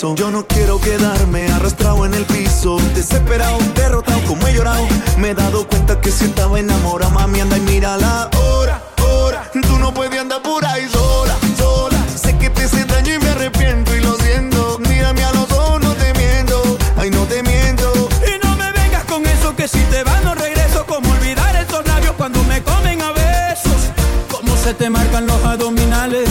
Yo 0.00 0.30
no 0.30 0.46
quiero 0.46 0.80
quedarme 0.80 1.48
arrastrado 1.48 2.06
en 2.06 2.14
el 2.14 2.24
piso. 2.24 2.76
Desesperado, 2.94 3.58
derrotado, 3.74 4.20
como 4.28 4.46
he 4.46 4.54
llorado. 4.54 4.86
Me 5.16 5.30
he 5.30 5.34
dado 5.34 5.66
cuenta 5.66 6.00
que 6.00 6.12
si 6.12 6.26
estaba 6.26 6.60
enamorado, 6.60 7.10
mami, 7.10 7.40
anda 7.40 7.56
y 7.56 7.62
mira 7.62 7.96
la 7.96 8.30
hora, 8.38 8.80
hora. 9.02 9.50
Tú 9.52 9.76
no 9.80 9.92
puedes 9.92 10.20
andar 10.20 10.40
por 10.40 10.64
ahí 10.64 10.88
sola, 10.88 11.36
sola. 11.56 11.98
Sé 12.14 12.38
que 12.38 12.48
te 12.48 12.66
hice 12.66 12.84
daño 12.84 13.14
y 13.14 13.18
me 13.18 13.28
arrepiento 13.30 13.96
y 13.96 14.00
lo 14.00 14.14
siento. 14.18 14.78
Mírame 14.88 15.24
a 15.24 15.32
los 15.32 15.50
ojos, 15.50 15.82
no 15.82 15.92
te 15.94 16.14
miento. 16.14 16.78
Ay, 16.96 17.10
no 17.10 17.24
te 17.24 17.42
miento. 17.42 18.08
Y 18.24 18.46
no 18.46 18.54
me 18.54 18.70
vengas 18.70 19.02
con 19.02 19.26
eso 19.26 19.56
que 19.56 19.66
si 19.66 19.80
te 19.90 20.04
vas 20.04 20.22
no 20.22 20.32
regreso. 20.36 20.86
Como 20.86 21.10
olvidar 21.10 21.56
esos 21.56 21.84
labios 21.84 22.14
cuando 22.16 22.40
me 22.44 22.62
comen 22.62 23.02
a 23.02 23.10
besos. 23.10 23.90
Cómo 24.30 24.56
se 24.58 24.74
te 24.74 24.90
marcan 24.90 25.26
los 25.26 25.44
abdominales. 25.44 26.28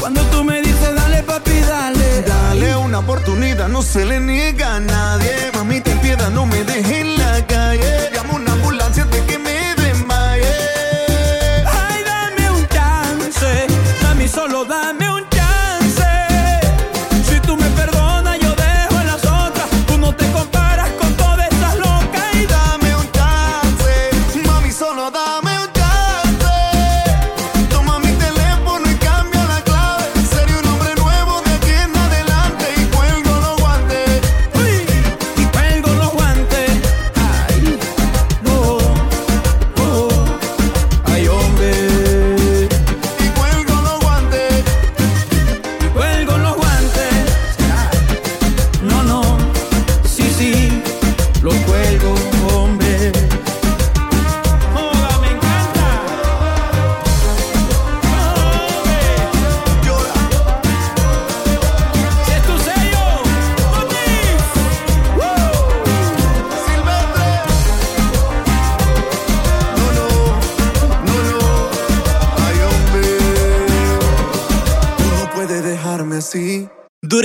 Cuando 0.00 0.22
tú 0.22 0.42
me 0.42 0.60
dices 0.60 0.92
dale 0.96 1.22
papi, 1.22 1.60
dale. 1.60 2.35
Una 2.96 3.04
oportunidad, 3.04 3.68
no 3.68 3.82
se 3.82 4.06
le 4.06 4.18
niega 4.20 4.76
a 4.76 4.80
nadie. 4.80 5.50
Mami, 5.52 5.82
ten 5.82 5.98
piedad, 6.00 6.30
no 6.30 6.46
me 6.46 6.64
dejes 6.64 7.00
en 7.02 7.18
la 7.18 7.46
calle. 7.46 8.10
Llamo 8.10 8.36
una 8.36 8.52
ambulancia 8.52 9.02
antes 9.02 9.20
que 9.24 9.38
me 9.38 9.45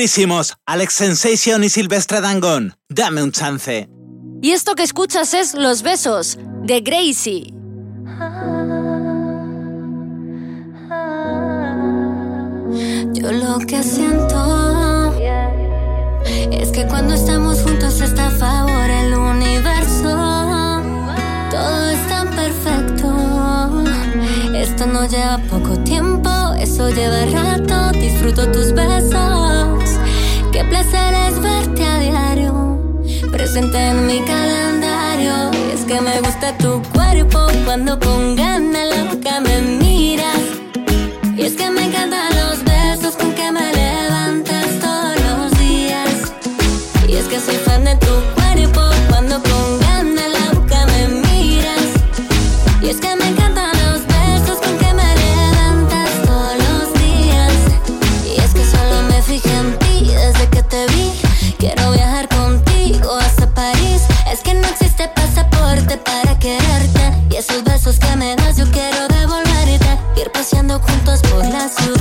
Durísimos, 0.01 0.55
Alex 0.65 0.95
Sensation 0.95 1.63
y 1.63 1.69
Silvestre 1.69 2.21
Dangón. 2.21 2.73
Dame 2.89 3.21
un 3.21 3.31
chance. 3.31 3.87
Y 4.41 4.49
esto 4.49 4.73
que 4.73 4.81
escuchas 4.81 5.35
es 5.35 5.53
Los 5.53 5.83
Besos, 5.83 6.39
de 6.63 6.81
Gracie. 6.81 7.53
Yo 13.13 13.31
lo 13.31 13.59
que 13.59 13.83
siento 13.83 15.13
es 16.51 16.71
que 16.71 16.87
cuando 16.87 17.13
estamos 17.13 17.61
juntos 17.61 18.01
está 18.01 18.29
a 18.29 18.31
favor 18.31 18.89
el 18.89 19.13
universo. 19.13 20.81
Todo 21.51 21.89
es 21.91 22.07
tan 22.07 22.27
perfecto. 22.31 23.83
Esto 24.55 24.87
no 24.87 25.07
lleva 25.07 25.37
poco 25.47 25.77
tiempo, 25.83 26.31
eso 26.59 26.89
lleva 26.89 27.23
rato. 27.27 27.91
Disfruto 27.99 28.51
tus 28.51 28.73
besos. 28.73 29.80
Qué 30.61 30.67
placer 30.67 31.13
es 31.27 31.41
verte 31.41 31.83
a 31.83 31.97
diario, 31.97 32.77
presente 33.31 33.79
en 33.79 34.05
mi 34.05 34.19
calendario. 34.21 35.49
Y 35.67 35.71
es 35.71 35.81
que 35.85 35.99
me 35.99 36.21
gusta 36.21 36.55
tu 36.59 36.83
cuerpo 36.93 37.47
cuando 37.65 37.99
con 37.99 38.35
ganas 38.35 38.95
loca 38.95 39.39
me 39.39 39.59
miras. 39.79 40.43
Y 41.35 41.41
es 41.41 41.53
que 41.53 41.67
me 41.71 41.85
encantan 41.85 42.29
los 42.35 42.63
besos 42.63 43.15
con 43.15 43.33
que 43.33 43.51
me 43.51 43.73
levantas 43.73 44.67
todos 44.79 45.15
los 45.25 45.59
días. 45.59 46.31
Y 47.07 47.15
es 47.15 47.25
que 47.25 47.39
soy 47.39 47.55
fan 47.55 47.83
de 47.83 47.95
tu 47.95 48.13
cuerpo 48.35 48.81
cuando 49.09 49.41
con 49.41 49.79
ganas 49.79 50.29
la 50.29 50.51
boca 50.53 50.85
me 50.85 51.07
miras. 51.25 51.87
Y 52.83 52.89
es 52.89 52.97
que 52.97 53.15
me 53.15 53.20
para 65.97 66.37
quererte. 66.39 67.13
Y 67.29 67.35
esos 67.35 67.63
besos 67.63 67.99
que 67.99 68.15
me 68.15 68.35
das 68.35 68.57
yo 68.57 68.65
quiero 68.71 69.07
devolverte. 69.07 69.97
Ir 70.17 70.31
paseando 70.31 70.79
juntos 70.79 71.21
por 71.21 71.45
la 71.45 71.67
ciudad. 71.69 72.00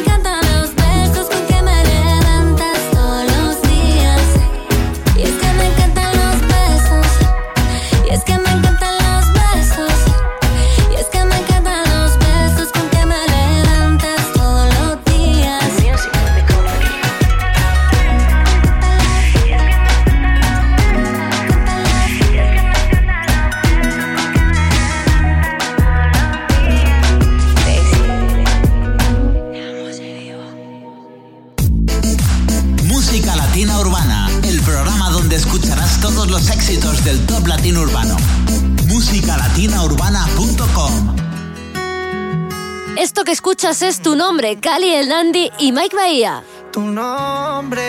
escuchas 43.31 43.81
es 43.81 44.01
tu 44.01 44.15
nombre, 44.15 44.57
Cali 44.59 44.93
el 44.93 45.07
Dandy 45.07 45.51
y 45.57 45.71
Mike 45.71 45.95
Bahía. 45.95 46.43
tu 46.71 46.81
nombre. 46.81 47.81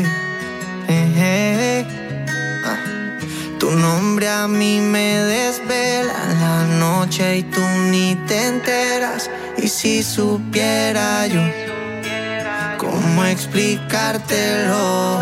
Eh, 0.00 0.04
eh. 0.88 1.86
Ah. 2.64 2.78
Tu 3.58 3.70
nombre 3.70 4.28
a 4.28 4.48
mí 4.48 4.80
me 4.80 5.16
desvela 5.20 6.18
la 6.40 6.64
noche 6.78 7.38
y 7.38 7.42
tú 7.44 7.60
ni 7.90 8.16
te 8.26 8.48
enteras. 8.48 9.30
Y 9.56 9.68
si 9.68 10.02
supiera 10.02 11.26
yo 11.28 11.42
cómo 12.78 13.24
explicártelo, 13.24 15.20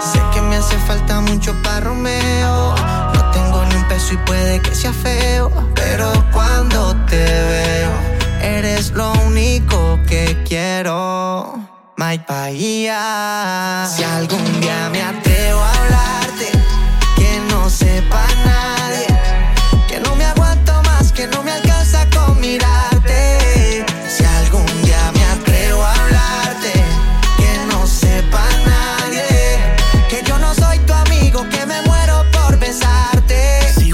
sé 0.00 0.20
que 0.32 0.40
me 0.40 0.56
hace 0.56 0.78
falta 0.86 1.20
mucho 1.20 1.54
para 1.62 1.80
Romeo. 1.80 2.74
No 3.14 3.30
tengo 3.32 3.64
ni 3.66 3.74
un 3.74 3.88
peso 3.88 4.14
y 4.14 4.16
puede 4.18 4.60
que 4.62 4.74
sea 4.74 4.92
feo, 4.92 5.50
pero 5.74 6.10
cuando 6.32 6.94
te 7.06 7.24
veo, 7.24 7.93
eres 8.44 8.90
lo 8.92 9.12
único 9.26 9.98
que 10.06 10.36
quiero. 10.46 11.58
Mike 11.96 12.24
Bahía. 12.28 13.86
Si 13.88 14.02
algún 14.02 14.60
día 14.60 14.88
me 14.90 15.02
atrevo 15.02 15.60
a 15.60 15.70
hablarte, 15.72 16.50
que 17.16 17.40
no 17.50 17.70
sepa 17.70 18.24
nadie, 18.44 19.06
que 19.88 20.00
no 20.00 20.14
me 20.16 20.24
aguanto 20.24 20.82
más, 20.82 21.12
que 21.12 21.26
no 21.26 21.42
me 21.42 21.52
alcanza 21.52 22.06
con 22.10 22.40
mirarte. 22.40 22.83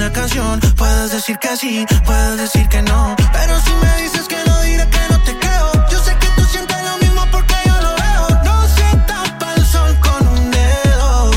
una 0.00 0.12
canción. 0.12 0.58
Puedes 0.76 1.12
decir 1.12 1.38
que 1.38 1.56
sí, 1.58 1.84
puedes 2.06 2.38
decir 2.38 2.66
que 2.68 2.80
no. 2.80 3.14
Pero 3.32 3.60
si 3.60 3.72
me 3.72 4.02
dices 4.02 4.26
que 4.28 4.38
no, 4.46 4.60
diré 4.62 4.88
que 4.88 5.00
no 5.10 5.20
te 5.22 5.38
creo. 5.38 5.72
Yo 5.90 5.98
sé 6.02 6.16
que 6.16 6.26
tú 6.36 6.42
sientes 6.44 6.76
lo 6.82 6.96
mismo 6.98 7.22
porque 7.30 7.54
yo 7.66 7.74
lo 7.82 7.94
veo. 8.02 8.42
No 8.42 8.66
se 8.68 8.96
tapa 9.06 9.54
el 9.56 9.66
sol 9.66 9.94
con 10.00 10.26
un 10.28 10.50
dedo. 10.50 11.30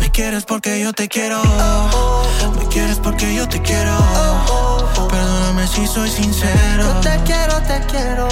Me 0.00 0.10
quieres 0.10 0.44
porque 0.44 0.80
yo 0.80 0.92
te 0.92 1.08
quiero. 1.08 1.42
Me 2.58 2.68
quieres 2.68 2.98
porque 2.98 3.34
yo 3.34 3.48
te 3.48 3.62
quiero. 3.62 3.96
Perdóname 5.08 5.66
si 5.66 5.86
soy 5.86 6.10
sincero. 6.10 6.84
Yo 6.84 7.00
te 7.00 7.18
quiero, 7.24 7.62
te 7.62 7.80
quiero. 7.86 8.28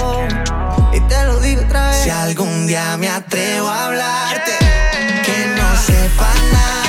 Y 0.92 1.00
te 1.00 1.24
lo 1.24 1.40
digo 1.40 1.62
otra 1.62 1.90
vez. 1.90 2.02
Si 2.02 2.10
algún 2.10 2.66
día 2.66 2.98
me 2.98 3.08
atrevo 3.08 3.68
a 3.68 3.86
hablarte, 3.86 4.52
que 5.24 5.46
no 5.56 5.76
sepa 5.80 6.28
nadie. 6.52 6.81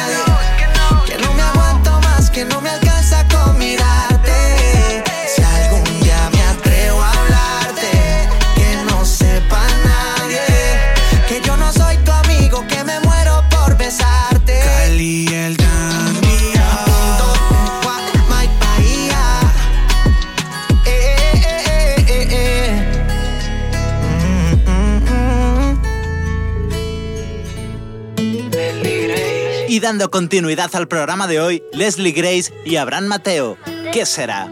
Y 29.73 29.79
dando 29.79 30.11
continuidad 30.11 30.69
al 30.75 30.87
programa 30.87 31.25
de 31.25 31.39
hoy, 31.39 31.63
Leslie 31.73 32.11
Grace 32.11 32.53
y 32.63 32.75
Abraham 32.75 33.05
Mateo. 33.05 33.57
¿Qué 33.91 34.05
será? 34.05 34.47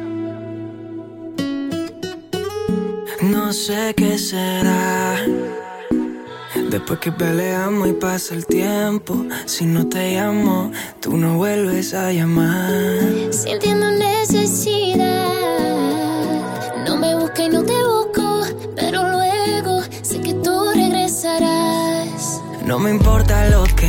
No 3.21 3.53
sé 3.53 3.93
qué 3.95 4.17
será. 4.17 5.23
Después 6.71 6.97
que 7.01 7.11
peleamos 7.11 7.87
y 7.89 7.93
pasa 7.93 8.33
el 8.33 8.47
tiempo, 8.47 9.27
si 9.45 9.65
no 9.65 9.87
te 9.87 10.15
llamo, 10.15 10.71
tú 10.99 11.15
no 11.15 11.37
vuelves 11.37 11.93
a 11.93 12.11
llamar. 12.11 12.91
Sintiendo 13.29 13.91
necesidad, 13.91 15.27
no 16.87 16.97
me 16.97 17.13
busca 17.13 17.43
y 17.43 17.49
no 17.49 17.61
te 17.63 17.75
busco, 17.83 18.41
pero 18.75 19.07
luego 19.07 19.83
sé 20.01 20.19
que 20.19 20.33
tú 20.33 20.71
regresarás. 20.73 22.41
No 22.65 22.79
me 22.79 22.89
importa 22.89 23.49
lo 23.49 23.63
que 23.75 23.80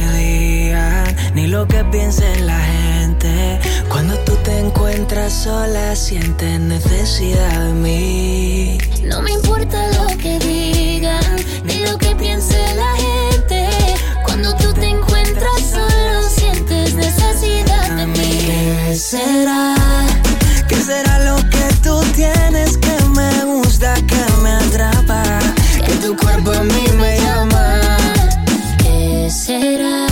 lo 1.52 1.66
que 1.66 1.84
piense 1.84 2.40
la 2.40 2.58
gente. 2.60 3.60
Cuando 3.90 4.16
tú 4.24 4.34
te 4.36 4.58
encuentras 4.58 5.30
sola, 5.44 5.94
sientes 5.94 6.58
necesidad 6.58 7.66
de 7.66 7.72
mí. 7.74 8.78
No 9.04 9.20
me 9.20 9.32
importa 9.32 9.78
lo 9.98 10.06
que 10.16 10.38
digan, 10.38 11.36
ni 11.64 11.80
lo 11.86 11.98
que 11.98 12.16
piense 12.16 12.56
la 12.74 12.92
gente. 12.96 13.68
Cuando 14.24 14.54
tú 14.56 14.72
te 14.72 14.88
encuentras 14.88 15.60
solo, 15.70 16.22
sientes 16.22 16.94
necesidad 16.94 17.96
de 17.96 18.06
mí. 18.06 18.30
¿Qué 18.46 18.96
será? 18.96 19.74
¿Qué 20.68 20.76
será 20.76 21.18
lo 21.18 21.36
que 21.36 21.66
tú 21.82 22.00
tienes 22.14 22.78
que 22.78 22.96
me 23.10 23.44
gusta, 23.44 23.92
que 24.10 24.24
me 24.42 24.52
atrapa? 24.52 25.22
Que 25.84 25.92
tu 25.96 26.16
cuerpo 26.16 26.50
a 26.52 26.62
mí 26.62 26.84
me 26.98 27.18
llama. 27.20 27.98
¿Qué 28.78 29.28
será? 29.30 30.11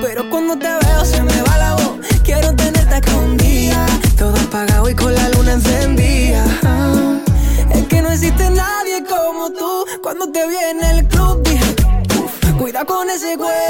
Pero 0.00 0.28
cuando 0.30 0.56
te 0.56 0.66
veo 0.68 1.04
se 1.04 1.22
me 1.22 1.42
va 1.42 1.58
la 1.58 1.74
voz. 1.74 1.98
Quiero 2.24 2.54
tenerte 2.54 2.94
acá 2.94 3.14
un 3.16 3.36
día. 3.36 3.86
Todo 4.18 4.34
apagado 4.36 4.88
y 4.88 4.94
con 4.94 5.14
la 5.14 5.28
luna 5.30 5.52
encendida. 5.54 6.44
Ah, 6.64 7.18
Es 7.74 7.86
que 7.86 8.02
no 8.02 8.10
existe 8.10 8.50
nadie 8.50 9.04
como 9.08 9.50
tú. 9.50 9.84
Cuando 10.02 10.30
te 10.32 10.46
vi 10.48 10.56
en 10.56 10.82
el 10.84 11.06
club 11.08 11.42
dije, 11.44 11.74
"Uf, 12.18 12.58
cuida 12.58 12.84
con 12.84 13.08
ese 13.10 13.36
cuerpo. 13.36 13.69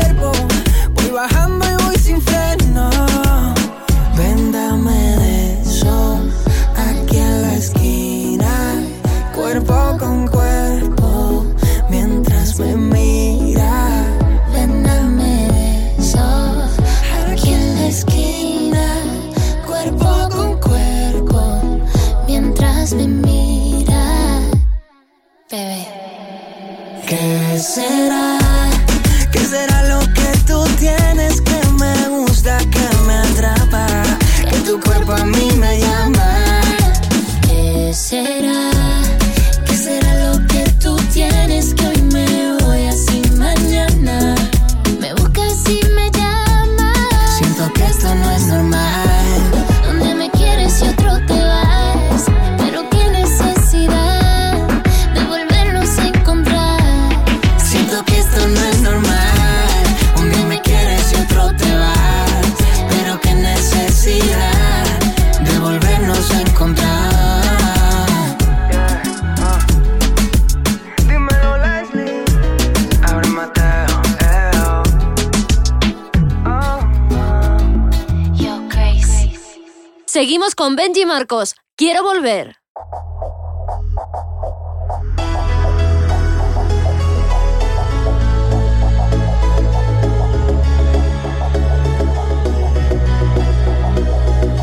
Con 80.56 80.74
Benji 80.74 81.04
Marcos. 81.04 81.54
Quiero 81.76 82.02
volver. 82.02 82.56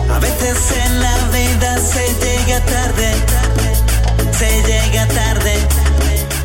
A 0.10 0.20
veces 0.20 0.58
en 0.84 1.00
la 1.00 1.16
vida 1.32 1.78
se 1.78 2.08
llega 2.26 2.60
tarde, 2.66 3.14
se 4.32 4.64
llega 4.64 5.08
tarde, 5.08 5.54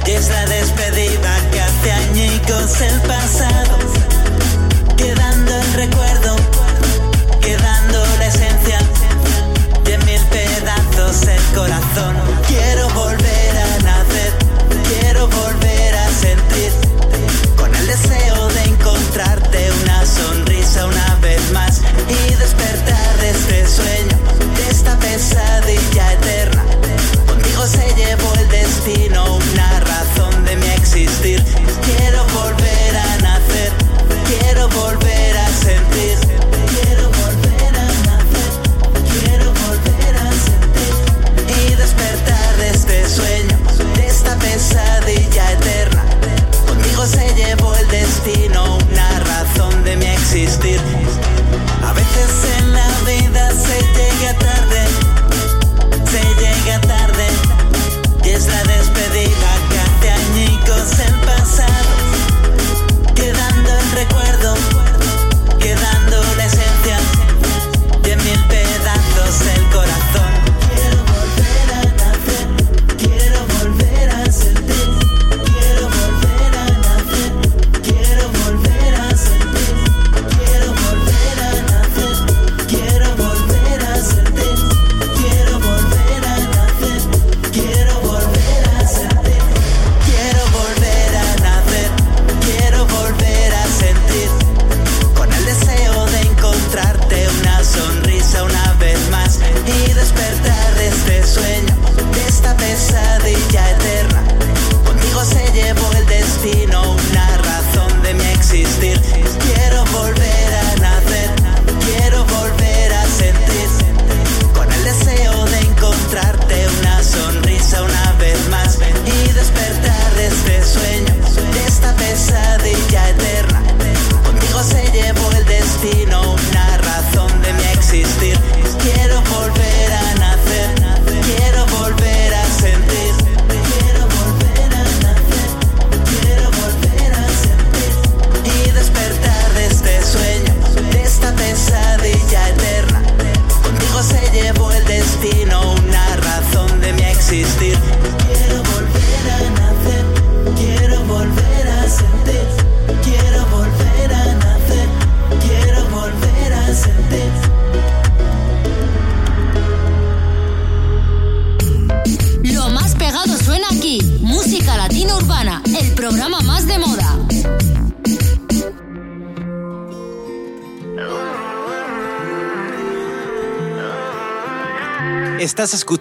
y 0.06 0.10
es 0.10 0.28
la 0.28 0.44
despedida 0.44 1.50
que 1.50 1.60
hace 1.60 1.92
añicos 1.92 2.80
el 2.82 3.00
pasado, 3.00 3.71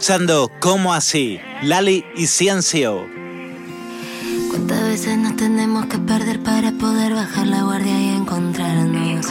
escuchando 0.01 0.51
¿Cómo 0.59 0.95
así? 0.95 1.39
Lali 1.61 2.03
y 2.15 2.25
Ciencio. 2.25 3.05
¿Cuántas 4.49 4.81
veces 4.81 5.15
nos 5.19 5.35
tenemos 5.35 5.85
que 5.85 5.99
perder 5.99 6.41
para 6.41 6.71
poder 6.71 7.13
bajar 7.13 7.45
la 7.45 7.61
guardia 7.61 7.99
y 7.99 8.09
encontrarnos? 8.15 9.27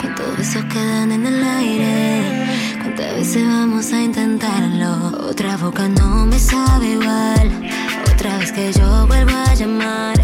¿Cuántos 0.00 0.38
besos 0.38 0.64
quedan 0.72 1.12
en 1.12 1.26
el 1.26 1.44
aire? 1.44 2.46
¿Cuántas 2.80 3.14
veces 3.16 3.46
vamos 3.46 3.92
a 3.92 4.00
intentarlo? 4.00 5.28
Otra 5.28 5.58
boca 5.58 5.88
no 5.90 6.24
me 6.24 6.38
sabe 6.38 6.92
igual. 6.92 7.70
Otra 8.10 8.38
vez 8.38 8.50
que 8.50 8.72
yo 8.72 9.06
vuelvo 9.06 9.36
a 9.36 9.52
llamar 9.52 10.18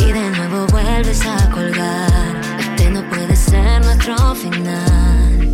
y 0.00 0.04
de 0.06 0.30
nuevo 0.30 0.66
vuelves 0.72 1.24
a 1.24 1.48
colgar. 1.50 2.40
Este 2.58 2.90
no 2.90 3.08
puede 3.08 3.36
ser 3.36 3.84
nuestro 3.84 4.34
final. 4.34 5.48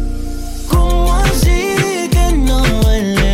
¿Cómo 0.69 1.15
así 1.16 1.77
que 2.11 2.32
no 2.39 2.61
duele? 2.65 3.34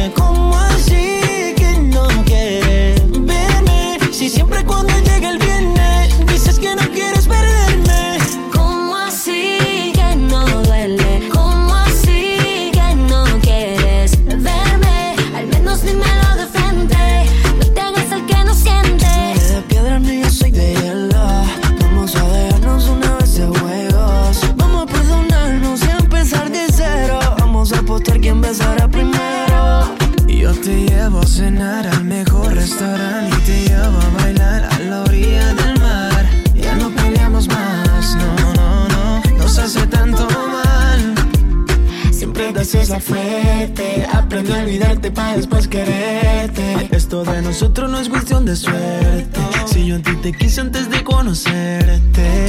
Fuerte, 43.01 44.07
aprende 44.13 44.55
a 44.55 44.63
olvidarte 44.63 45.11
para 45.11 45.37
después 45.37 45.69
quererte. 45.69 46.89
Esto 46.91 47.25
de 47.25 47.43
nosotros 47.43 47.91
no 47.91 47.99
es 47.99 48.09
cuestión 48.09 48.45
de 48.45 48.57
suerte. 48.57 49.41
Si 49.67 49.87
yo 49.87 49.97
a 49.97 49.99
ti 50.01 50.17
te 50.17 50.33
quise 50.33 50.61
antes 50.61 50.91
de 50.91 51.03
conocerte. 51.03 52.49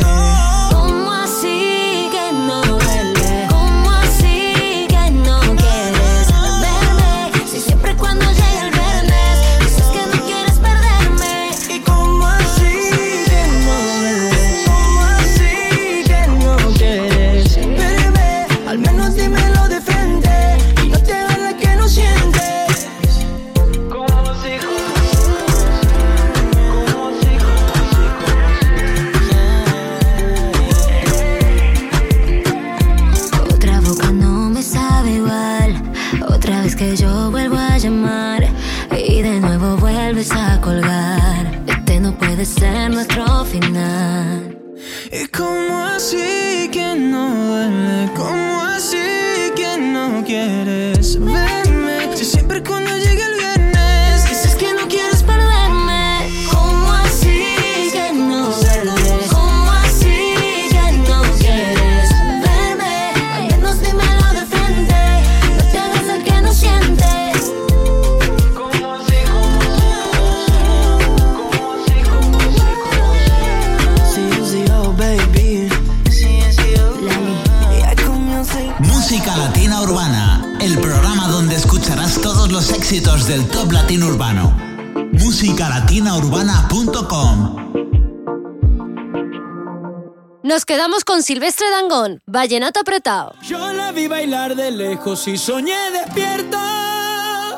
Quedamos 90.81 91.05
con 91.05 91.21
Silvestre 91.21 91.69
Dangón, 91.69 92.23
Vallenato 92.25 92.79
apretado. 92.79 93.35
Yo 93.43 93.71
la 93.71 93.91
vi 93.91 94.07
bailar 94.07 94.55
de 94.55 94.71
lejos 94.71 95.27
y 95.27 95.37
soñé 95.37 95.77
despierta. 95.91 97.55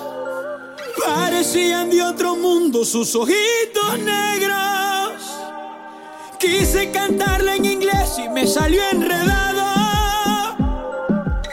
Parecían 1.06 1.90
de 1.90 2.04
otro 2.04 2.36
mundo 2.36 2.84
sus 2.84 3.16
ojitos 3.16 3.98
negros. 4.00 5.14
Quise 6.38 6.92
cantarla 6.92 7.56
en 7.56 7.64
inglés 7.64 8.18
y 8.18 8.28
me 8.28 8.46
salió 8.46 8.82
enredado. 8.92 10.58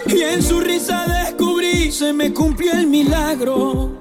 Y 0.06 0.22
en 0.22 0.42
su 0.42 0.58
risa 0.58 1.06
descubrí, 1.06 1.92
se 1.92 2.12
me 2.12 2.34
cumplió 2.34 2.72
el 2.72 2.88
milagro. 2.88 3.96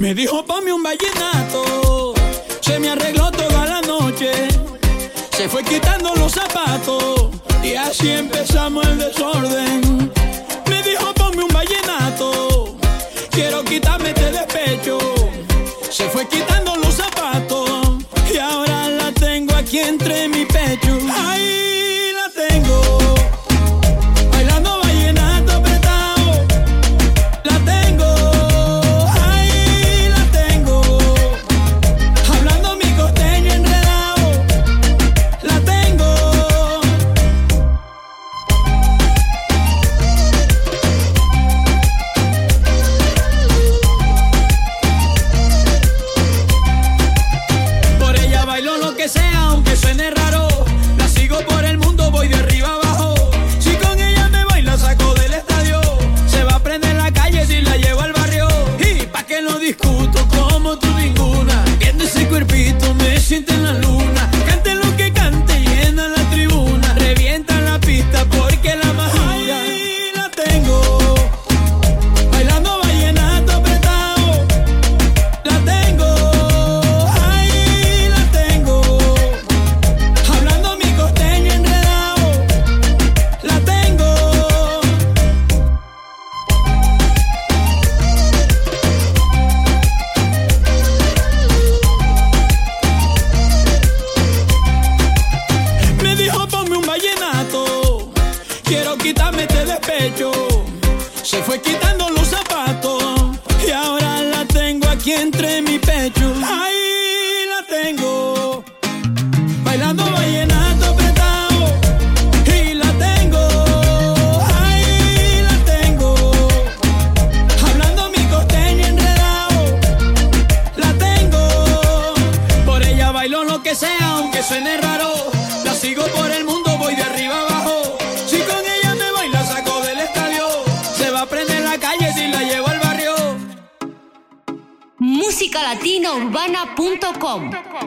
Me 0.00 0.16
dijo, 0.16 0.44
ponme 0.44 0.72
un 0.72 0.82
vallenato. 0.82 2.12
Se 2.60 2.80
me 2.80 2.90
arregló 2.90 3.30
noche. 3.30 3.43
Se 5.36 5.48
fue 5.48 5.64
quitando 5.64 6.14
los 6.14 6.32
zapatos 6.32 7.30
y 7.62 7.74
así 7.74 8.08
empezamos 8.08 8.86
el 8.86 8.98
desorden. 8.98 10.12
Me 10.70 10.82
dijo 10.82 11.12
ponme 11.14 11.42
un 11.42 11.52
vallenato, 11.52 12.76
quiero 13.30 13.64
quitarme 13.64 14.10
este 14.10 14.30
despecho. 14.30 14.98
Se 15.90 16.08
fue 16.08 16.28
quitando 16.28 16.76
los 16.76 16.83
Sienten 63.24 63.62
la 63.64 63.72
luz. 63.72 64.03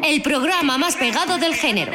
El 0.03 0.21
programa 0.21 0.77
más 0.77 0.95
pegado 0.95 1.39
del 1.39 1.55
género. 1.55 1.91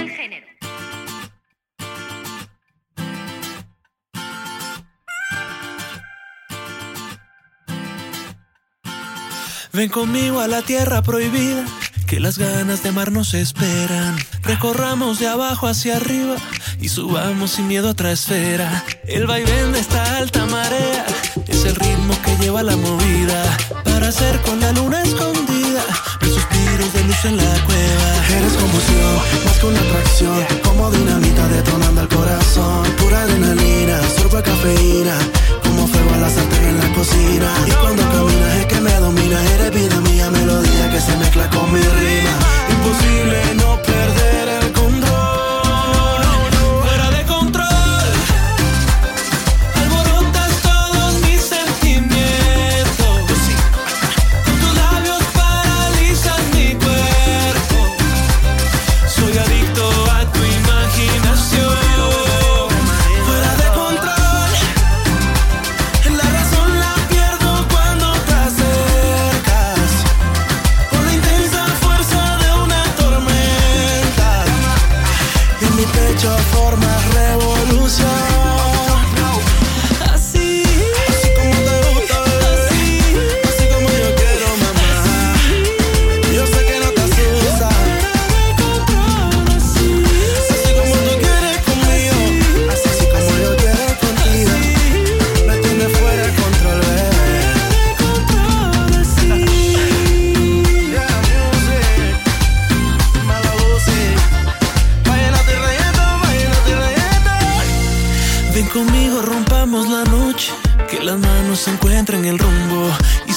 Ven 9.72 9.88
conmigo 9.88 10.40
a 10.40 10.48
la 10.48 10.62
tierra 10.62 11.02
prohibida, 11.02 11.64
que 12.08 12.18
las 12.18 12.38
ganas 12.38 12.82
de 12.82 12.88
amar 12.88 13.12
nos 13.12 13.34
esperan. 13.34 14.16
Recorramos 14.42 15.20
de 15.20 15.28
abajo 15.28 15.68
hacia 15.68 15.98
arriba 15.98 16.34
y 16.80 16.88
subamos 16.88 17.52
sin 17.52 17.68
miedo 17.68 17.86
a 17.86 17.92
otra 17.92 18.10
esfera. 18.10 18.84
El 19.06 19.28
vaivén 19.28 19.72
de 19.72 19.78
esta 19.78 20.16
alta 20.16 20.44
marea 20.46 21.06
es 21.46 21.64
el 21.64 21.76
ritmo 21.76 22.14
que 22.24 22.36
lleva 22.42 22.64
la 22.64 22.76
movida 22.76 23.56
para 23.84 24.08
hacer 24.08 24.40
con 24.40 24.58
la 24.58 24.72
luna 24.72 25.02
escondida 25.02 25.61
los 25.72 26.34
suspiros 26.34 26.92
de 26.92 27.04
luz 27.04 27.24
en 27.24 27.36
la 27.36 27.64
cueva. 27.64 28.08
Eres 28.36 28.52
confusión, 28.54 29.16
más 29.44 29.58
que 29.58 29.66
una 29.66 29.80
atracción. 29.80 30.46
Como 30.62 30.90
dinamita 30.90 31.48
detonando 31.48 32.02
el 32.02 32.08
corazón. 32.08 32.82
Pura 32.98 33.22
adrenalina, 33.22 34.00
sorbo 34.16 34.36
de 34.36 34.42
cafeína. 34.42 35.16
Como 35.62 35.86
fuego 35.86 36.10
a 36.14 36.18
la 36.18 36.30
sartén 36.30 36.64
en 36.64 36.78
la 36.78 36.92
cocina. 36.94 37.48
Y 37.66 37.70
cuando 37.72 38.02
caminas 38.02 38.54
es 38.60 38.66
que 38.66 38.80
me 38.80 38.92
dominas 38.92 39.50
Eres 39.52 39.70
vida 39.70 40.00
mía, 40.00 40.30
melodía 40.30 40.90
que 40.90 41.00
se 41.00 41.16
mezcla 41.16 41.48
con 41.50 41.72
mi 41.72 41.80
rima. 41.80 42.34
Imposible 42.68 43.54
no 43.56 43.80
perder 43.82 44.41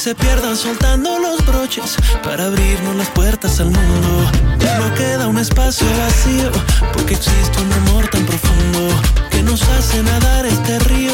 se 0.06 0.14
pierdan 0.14 0.56
soltando 0.56 1.18
los 1.18 1.44
broches 1.48 1.96
para 2.24 2.46
abrirnos 2.46 2.96
las 2.96 3.10
puertas 3.10 3.60
al 3.60 3.72
mundo. 3.72 4.30
Ya 4.60 4.78
no 4.78 4.94
queda 4.94 5.26
un 5.28 5.40
espacio 5.40 5.88
vacío 5.98 6.52
porque 6.94 7.16
existe 7.16 7.60
un 7.60 7.74
amor 7.74 8.08
tan 8.10 8.24
profundo 8.24 8.82
que 9.32 9.42
nos 9.42 9.64
hace 9.64 10.04
nadar 10.04 10.46
este 10.46 10.78
río 10.78 11.14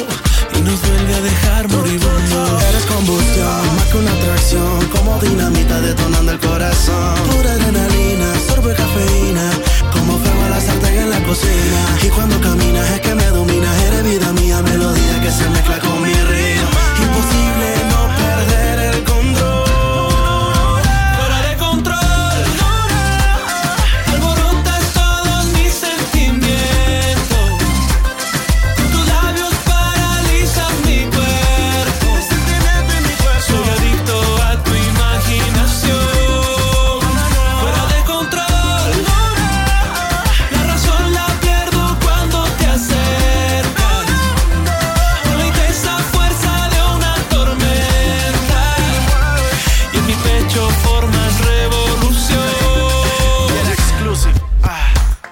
y 0.57 0.59
nos 0.59 0.81
vuelve 0.81 1.15
a 1.15 1.21
dejar 1.21 1.69
moribundo. 1.69 2.59
Eres 2.67 2.85
combustión, 2.85 3.75
más 3.77 3.85
que 3.85 3.97
una 3.97 4.11
atracción 4.11 4.85
Como 4.87 5.19
dinamita 5.19 5.79
detonando 5.79 6.33
el 6.33 6.39
corazón 6.39 7.15
Pura 7.31 7.49
adrenalina, 7.49 8.27
sorbo 8.45 8.67
de 8.67 8.75
cafeína 8.75 9.51
Como 9.93 10.17
fuego 10.17 10.43
a 10.47 10.49
la 10.49 10.59
sartén 10.59 10.97
en 10.97 11.09
la 11.11 11.23
cocina 11.23 11.79
Y 12.03 12.09
cuando 12.09 12.41
caminas 12.41 12.89
es 12.89 12.99
que 12.99 13.15
me 13.15 13.27
dominas 13.27 13.73
Eres 13.83 14.03
vida 14.03 14.33
mía, 14.33 14.61
melodía 14.61 15.21
que 15.21 15.31
se 15.31 15.49
mezcla 15.49 15.79
con 15.79 16.01
mi 16.01 16.11
ritmo 16.11 16.69
Imposible 17.01 17.60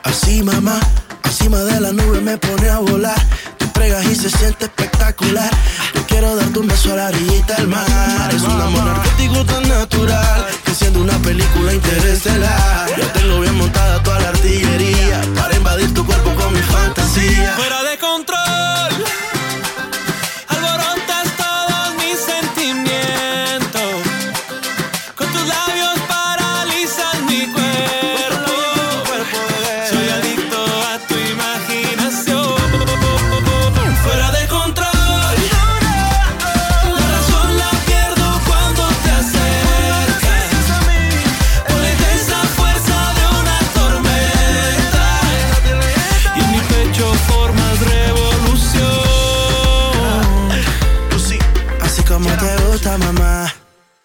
Así 0.10 0.42
mamá, 0.42 0.80
encima 1.24 1.60
de 1.60 1.80
la 1.80 1.92
nube 1.92 2.20
me 2.22 2.38
pone 2.38 2.70
a 2.70 2.80
volar. 2.80 3.20
Tú 3.58 3.72
pregas 3.72 4.04
y 4.06 4.16
se 4.16 4.30
siente 4.30 4.66
espectacular. 4.66 5.52
Yo 5.94 6.06
quiero 6.08 6.36
darte 6.36 6.60
un 6.60 6.68
beso 6.68 6.94
a 6.94 6.96
la 6.96 7.08
orillita 7.10 7.56
del 7.56 7.68
mar. 7.68 8.30
Es 8.34 8.42
un 8.42 8.60
amor 8.60 8.84
narcótico 8.86 9.46
tan 9.46 9.68
natural 9.68 10.46
Que 10.64 10.74
siendo 10.74 11.02
una 11.02 11.18
película 11.20 11.74
interestelar. 11.74 12.90
Yo 12.98 13.06
tengo 13.08 13.40
bien 13.42 13.56
montada 13.56 14.02
toda 14.04 14.20
la 14.20 14.30
artillería 14.30 15.22
Para 15.36 15.56
invadir 15.56 15.94
tu 15.94 16.06
cuerpo 16.06 16.34
con 16.36 16.54
mi 16.54 16.62
fantasía. 16.62 17.54
Fuera 17.56 17.84
de 17.84 17.98
control, 18.00 19.06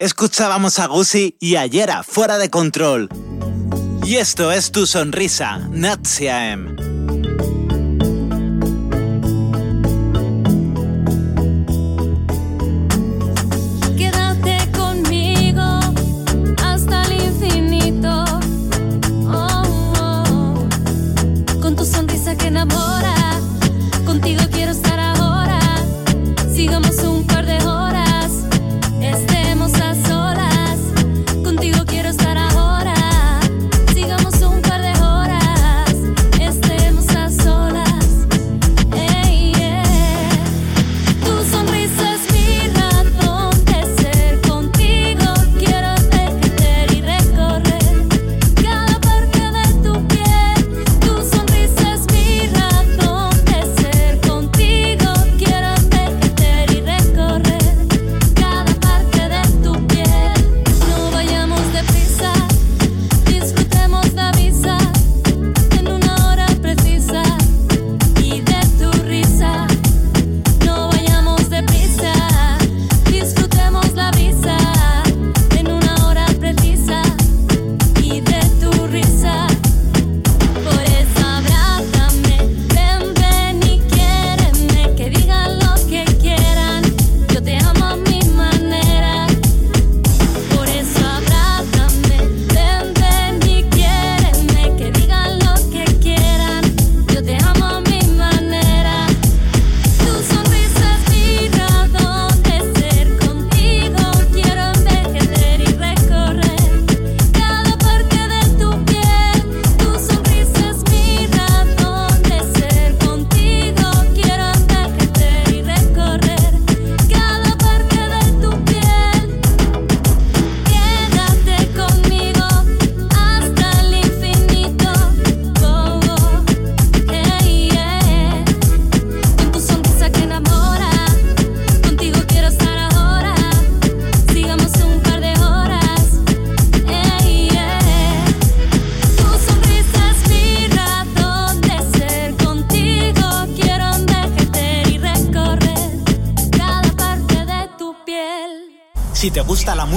Escuchábamos 0.04 0.80
a 0.80 0.86
Gusi 0.86 1.34
y 1.40 1.56
a 1.56 1.64
Yera 1.64 2.02
fuera 2.02 2.36
de 2.36 2.50
control. 2.50 3.08
Y 4.04 4.16
esto 4.16 4.52
es 4.52 4.70
tu 4.70 4.86
sonrisa, 4.86 5.56
Natsia 5.70 6.52
M. 6.52 6.83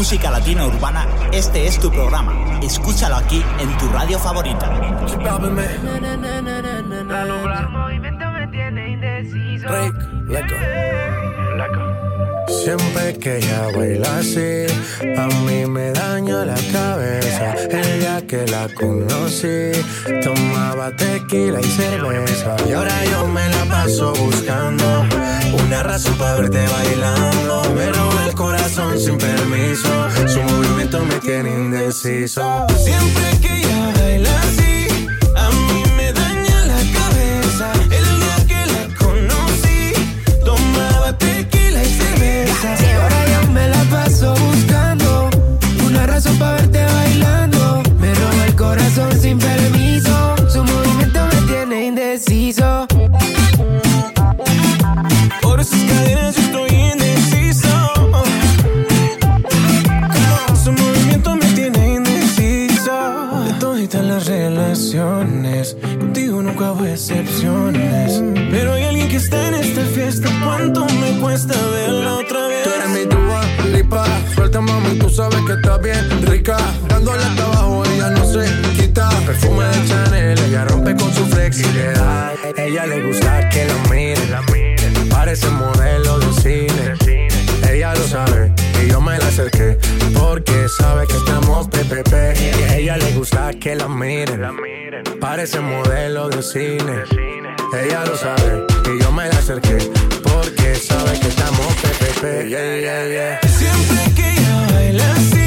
música 0.08 0.32
latina 0.32 0.66
urbana, 0.66 1.06
este 1.34 1.68
es 1.68 1.78
tu 1.80 1.92
programa. 1.92 2.62
Escúchalo 2.62 3.18
aquí 3.18 3.44
en 3.60 3.78
tu 3.78 3.90
radio 3.90 4.18
favorita. 4.18 4.72
Que 18.28 18.45
la 18.48 18.68
conocí, 18.76 19.72
tomaba 20.22 20.91
tequila 20.91 21.62
y 21.62 21.64
cerveza. 21.64 22.58
Y 22.68 22.74
ahora 22.74 23.06
yo 23.06 23.26
me 23.28 23.48
la 23.49 23.66
paso 23.66 24.14
buscando 24.14 25.06
una 25.66 25.84
razón 25.84 26.14
para 26.18 26.36
verte 26.36 26.66
bailando. 26.68 27.74
Me 27.74 27.90
roba 27.90 28.26
el 28.28 28.36
corazón 28.36 28.99
sin 28.99 29.18
permiso, 29.18 29.90
su 30.28 30.41
movimiento 30.41 31.04
me 31.06 31.16
tiene 31.20 31.49
indeciso. 31.52 32.68
Siempre 32.78 33.40
que 33.41 33.60
ella 33.60 33.94
baila 33.98 34.41
así, 34.41 34.77
Por 55.41 55.60
esas 55.60 55.84
cadenas 55.84 56.34
yo 56.34 56.44
estoy 56.44 56.69
indeciso. 56.69 57.68
Su 60.64 60.72
movimiento 60.72 61.36
me 61.36 61.45
tiene 61.48 61.95
indeciso. 61.95 63.44
De 63.44 63.53
todas 63.60 63.95
las 63.95 64.28
relaciones, 64.28 65.76
contigo 65.99 66.41
nunca 66.41 66.72
hubo 66.72 66.86
excepciones. 66.86 68.24
Pero 68.49 68.76
hay 68.76 68.84
alguien 68.84 69.10
que 69.10 69.18
está 69.18 69.49
en 69.49 69.56
esta 69.56 69.82
fiesta. 69.82 70.30
¿Cuánto 70.41 70.86
me 70.86 71.19
cuesta 71.19 71.53
verla 71.72 72.14
otra 72.14 72.48
vez? 72.48 72.64
Tú 72.64 72.69
eres 72.69 72.90
mi 72.91 73.10
tuba, 73.10 73.41
lipa. 73.74 74.06
Suelta, 74.36 74.61
mami, 74.61 74.98
tú 74.98 75.10
sabes 75.10 75.41
que 75.45 75.52
está 75.52 75.80
bien 75.80 76.26
rica. 76.26 76.56
Dándole 76.88 77.22
hasta 77.26 77.44
abajo, 77.44 77.84
ella 77.94 78.10
no 78.11 78.24
se 78.24 78.45
quita. 78.78 79.10
Perfume 79.26 79.65
de 79.65 79.86
Chanel, 79.90 80.40
ella 80.40 80.64
rompe 80.64 80.95
con 80.95 81.14
su 81.14 81.26
flexibilidad. 81.26 82.36
Ella 82.68 82.85
le 82.85 83.02
gusta 83.02 83.48
que 83.48 83.64
la 83.64 83.76
miren. 83.89 85.07
Parece 85.10 85.48
modelo 85.52 86.19
de 86.19 86.34
cine. 86.34 86.95
Ella 87.72 87.94
lo 87.95 88.03
sabe 88.06 88.52
y 88.84 88.89
yo 88.89 88.99
me 88.99 89.18
la 89.18 89.26
acerqué 89.26 89.77
porque 90.14 90.68
sabe 90.77 91.07
que 91.07 91.15
estamos 91.15 91.69
PPP. 91.69 92.14
Y 92.60 92.64
a 92.64 92.76
ella 92.76 92.98
le 92.98 93.14
gusta 93.14 93.52
que 93.53 93.73
la 93.73 93.88
miren. 93.88 94.41
Parece 95.22 95.61
modelo 95.61 96.27
de 96.27 96.44
cine. 96.44 97.03
Ella 97.73 98.03
lo 98.03 98.18
sabe 98.18 98.65
y 98.94 99.02
yo 99.02 99.14
me 99.14 99.30
la 99.30 99.38
acerqué 99.39 99.77
porque 100.23 100.76
sabe 100.76 101.18
que 101.22 101.30
estamos 101.30 101.68
PPP. 101.81 102.49
Yeah, 102.49 102.80
yeah, 102.81 103.07
yeah. 103.07 103.39
Siempre 103.48 104.14
que 104.14 104.30
ella 104.30 104.68
baila 104.73 105.14
así, 105.14 105.47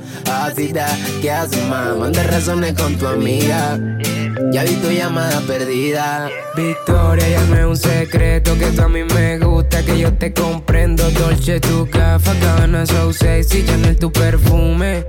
ácida. 0.45 0.87
¿Qué 1.21 1.31
haces, 1.31 1.63
más? 1.67 1.95
Manda 1.97 2.23
razones 2.23 2.73
con 2.73 2.95
tu 2.97 3.07
amiga. 3.07 3.79
Ya 4.51 4.63
vi 4.63 4.75
tu 4.75 4.89
llamada 4.89 5.41
perdida. 5.41 6.29
Victoria, 6.55 7.27
ya 7.27 7.41
no 7.45 7.57
es 7.57 7.65
un 7.65 7.77
secreto 7.77 8.57
que 8.57 8.67
tú 8.67 8.81
a 8.81 8.89
mí 8.89 9.03
me 9.03 9.39
gusta, 9.39 9.83
que 9.83 9.99
yo 9.99 10.13
te 10.13 10.33
comprendo. 10.33 11.09
Dolce, 11.11 11.59
tu 11.59 11.89
café, 11.89 12.31
Gabbana, 12.41 12.85
so 12.85 13.13
sexy, 13.13 13.65
Chanel, 13.65 13.97
tu 13.97 14.11
perfume. 14.11 15.05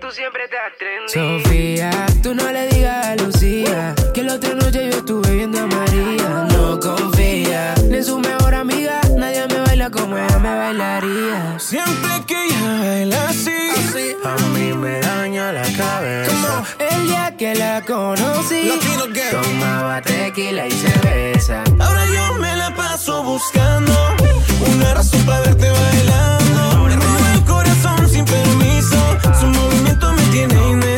Tú 0.00 0.12
siempre 0.12 0.44
estás 0.44 0.72
trendy. 0.78 1.42
Sofía, 1.42 1.90
tú 2.22 2.34
no 2.34 2.50
le 2.52 2.68
digas 2.68 3.06
a 3.06 3.16
Lucía 3.16 3.94
que 4.14 4.22
la 4.22 4.34
otra 4.34 4.54
noche 4.54 4.88
yo 4.90 4.98
estuve 4.98 5.30
viendo 5.34 5.58
a 5.58 5.66
María. 5.66 6.46
No 6.52 6.78
confía 6.78 7.74
ni 7.88 7.96
en 7.96 8.04
su 8.04 8.18
mejor 8.18 8.54
amiga, 8.54 9.00
nadie 9.16 9.46
me 9.48 9.60
baila 9.60 9.90
como 9.90 10.16
ella 10.16 10.38
me 10.38 10.56
bailaría. 10.56 11.58
Siempre 11.58 12.10
que 12.26 12.46
ella 12.46 12.78
baila 12.78 13.28
así, 13.28 13.50
a 14.24 14.25
cabeza. 16.26 16.64
El 16.78 17.06
día 17.06 17.34
que 17.36 17.54
la 17.54 17.82
conocí, 17.82 18.70
tomaba 19.30 20.00
tequila 20.02 20.66
y 20.66 20.70
cerveza. 20.70 21.62
Ahora 21.78 22.06
yo 22.06 22.34
me 22.34 22.56
la 22.56 22.74
paso 22.74 23.22
buscando 23.22 23.92
una 24.74 24.94
razón 24.94 25.20
para 25.22 25.40
verte 25.40 25.70
bailando. 25.70 26.84
Me 26.84 26.96
roba 26.96 27.32
el 27.34 27.44
corazón 27.44 28.08
sin 28.08 28.24
permiso. 28.24 28.96
Su 29.40 29.46
movimiento 29.46 30.12
me 30.12 30.22
tiene 30.32 30.54
indeciso. 30.70 30.95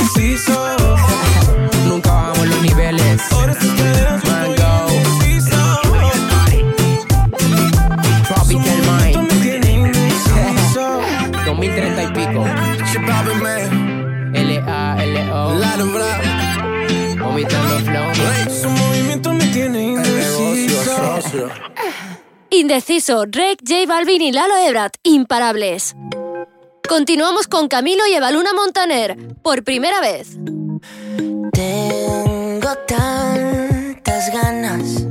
Indeciso. 21.29 21.49
Indeciso, 22.51 23.27
Drake, 23.27 23.59
J 23.67 23.87
Balvin 23.87 24.23
y 24.23 24.33
Lalo 24.33 24.57
Ebrat, 24.57 24.97
imparables. 25.03 25.95
Continuamos 26.89 27.47
con 27.47 27.69
Camilo 27.69 28.07
y 28.07 28.15
Evaluna 28.15 28.55
Montaner, 28.55 29.17
por 29.43 29.63
primera 29.63 30.01
vez. 30.01 30.39
Tengo 31.53 32.75
tantas 32.87 34.33
ganas 34.33 35.05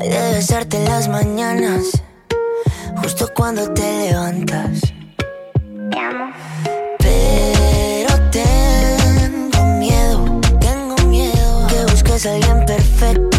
de 0.00 0.32
besarte 0.32 0.76
en 0.76 0.84
las 0.84 1.08
mañanas, 1.08 1.90
justo 3.02 3.28
cuando 3.34 3.72
te 3.72 4.08
levantas. 4.08 4.80
Te 5.90 5.98
amo. 5.98 6.32
Pero 6.98 8.30
tengo 8.30 9.64
miedo, 9.78 10.40
tengo 10.60 10.96
miedo 11.08 11.66
que 11.66 11.92
busques 11.92 12.26
a 12.26 12.34
alguien 12.34 12.64
perfecto 12.64 13.37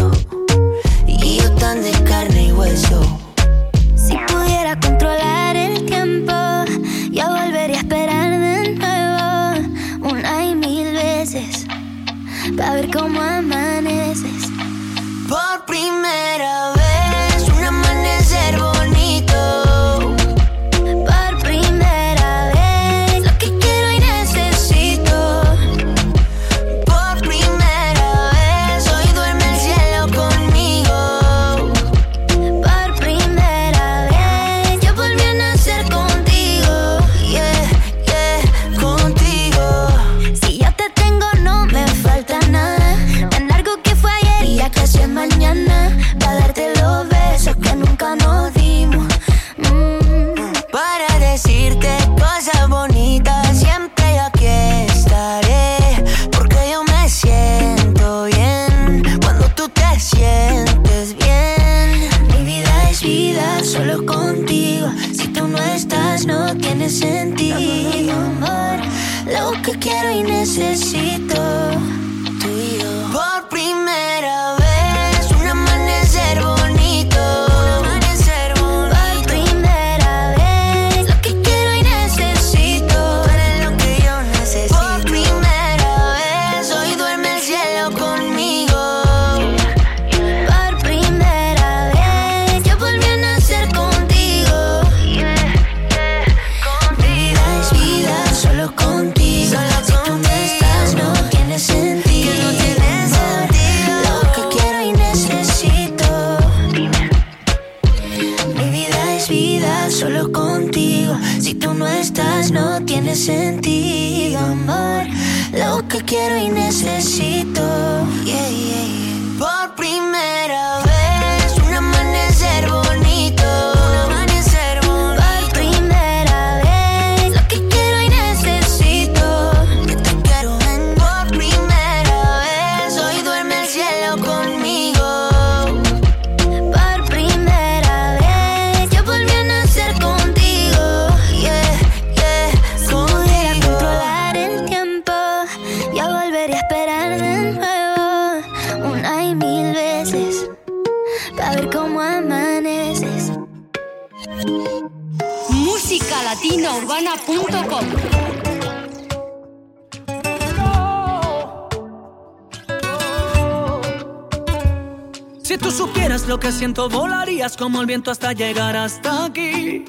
viento 167.90 168.12
hasta 168.12 168.32
llegar 168.32 168.76
hasta 168.76 169.24
aquí. 169.24 169.84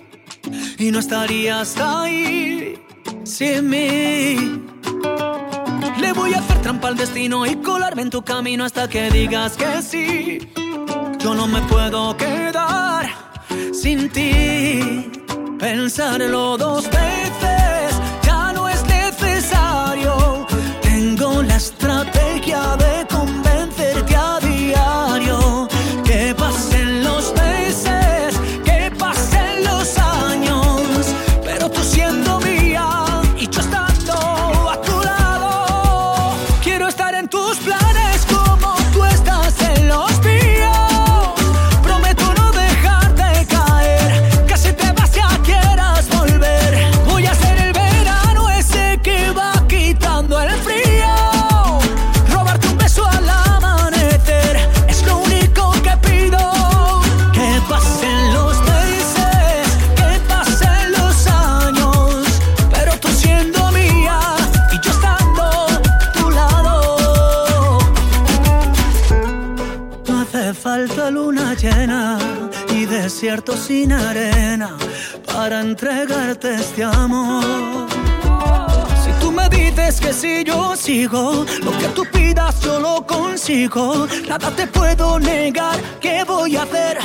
Y 0.80 0.90
no 0.90 0.98
estarías 0.98 1.78
ahí 1.78 2.73
sin 3.23 3.69
mí. 3.69 4.60
Le 5.99 6.11
voy 6.14 6.34
a 6.34 6.40
hacer 6.40 6.61
trampa 6.64 6.88
al 6.88 6.98
destino 6.98 7.45
y 7.45 7.57
colarme 7.57 8.02
en 8.02 8.10
tu 8.10 8.23
camino 8.23 8.65
hasta 8.65 8.90
que 8.90 9.11
digas 9.11 9.56
que 9.56 9.84
sí. 9.84 10.52
Yo 11.19 11.36
no 11.36 11.45
me 11.45 11.61
puedo 11.73 12.18
quedar 12.18 13.06
sin 13.72 14.10
ti. 14.10 15.11
Pensarlo 15.60 16.51
sin 73.49 73.91
arena 73.91 74.77
para 75.26 75.61
entregarte 75.61 76.55
este 76.55 76.84
amor. 76.84 77.88
Si 79.03 79.11
tú 79.19 79.31
me 79.31 79.49
dices 79.49 79.99
que 79.99 80.13
si 80.13 80.43
yo 80.43 80.76
sigo, 80.76 81.45
lo 81.63 81.72
que 81.80 81.88
tú 81.95 82.03
pidas 82.11 82.61
yo 82.61 82.80
lo 82.80 83.05
consigo. 83.05 84.07
Nada 84.27 84.51
te 84.51 84.68
puedo 84.68 85.19
negar, 85.19 85.80
¿qué 85.99 86.23
voy 86.23 86.55
a 86.55 86.63
hacer? 86.63 86.99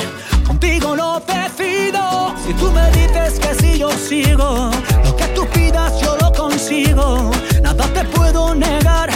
Contigo 0.45 0.95
no 0.95 1.19
decido. 1.21 2.33
Si 2.45 2.53
tú 2.53 2.71
me 2.71 2.91
dices 2.91 3.39
que 3.39 3.55
si 3.55 3.79
yo 3.79 3.89
sigo, 3.91 4.69
lo 5.03 5.15
que 5.15 5.27
tú 5.35 5.47
pidas 5.47 5.99
yo 6.01 6.17
lo 6.17 6.31
consigo. 6.31 7.31
Nada 7.63 7.85
te 7.93 8.03
puedo 8.05 8.53
negar, 8.53 9.09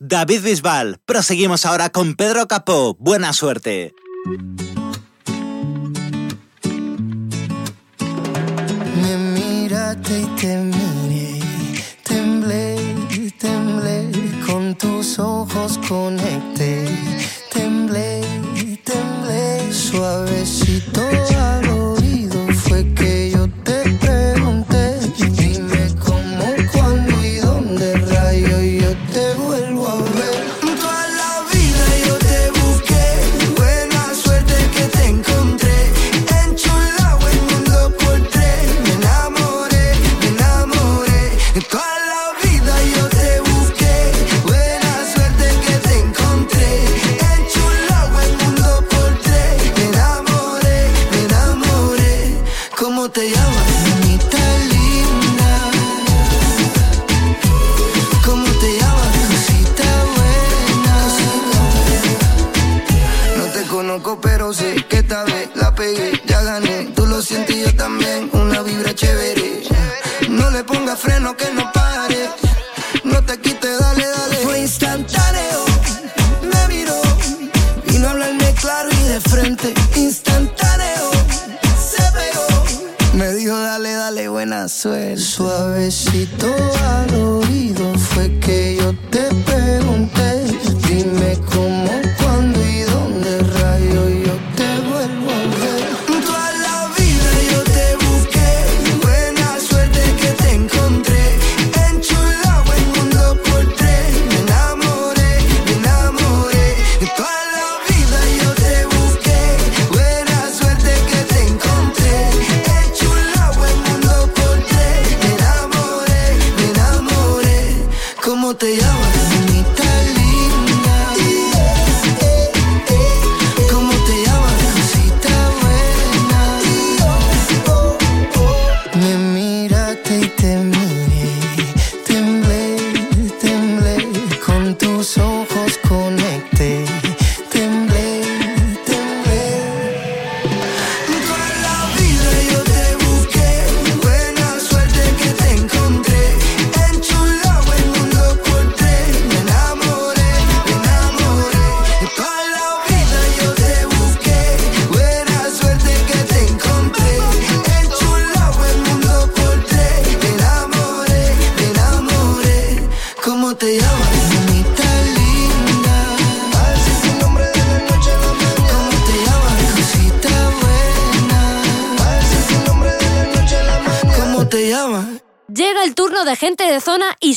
David 0.00 0.42
Bisbal. 0.42 0.98
Proseguimos 1.06 1.64
ahora 1.64 1.88
con 1.88 2.14
Pedro 2.16 2.46
Capó. 2.46 2.96
Buena 2.98 3.32
suerte. 3.32 3.94
Me 9.00 9.16
miraste 9.16 10.20
y 10.20 10.26
te 10.40 10.56
miré, 10.56 11.40
temblé, 12.02 12.76
temblé, 13.38 14.10
con 14.46 14.74
tus 14.74 15.18
ojos 15.18 15.78
conecté, 15.88 16.86
temblé, 17.50 18.20
temblé, 18.84 19.72
suavecito. 19.72 21.00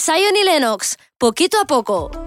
Zion 0.07 0.37
y 0.37 0.45
Lennox, 0.45 0.95
poquito 1.17 1.59
a 1.59 1.65
poco. 1.65 2.26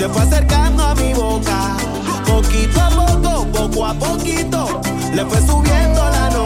se 0.00 0.08
fue 0.08 0.22
acercando 0.22 0.82
a 0.82 0.94
mi 0.94 1.12
boca. 1.12 1.76
Poquito 2.26 2.80
a 2.80 2.88
poco, 2.88 3.46
poco 3.52 3.84
a 3.84 3.92
poquito, 3.92 4.80
le 5.12 5.26
fue 5.26 5.38
subiendo 5.46 6.02
la 6.02 6.30
noche. 6.30 6.39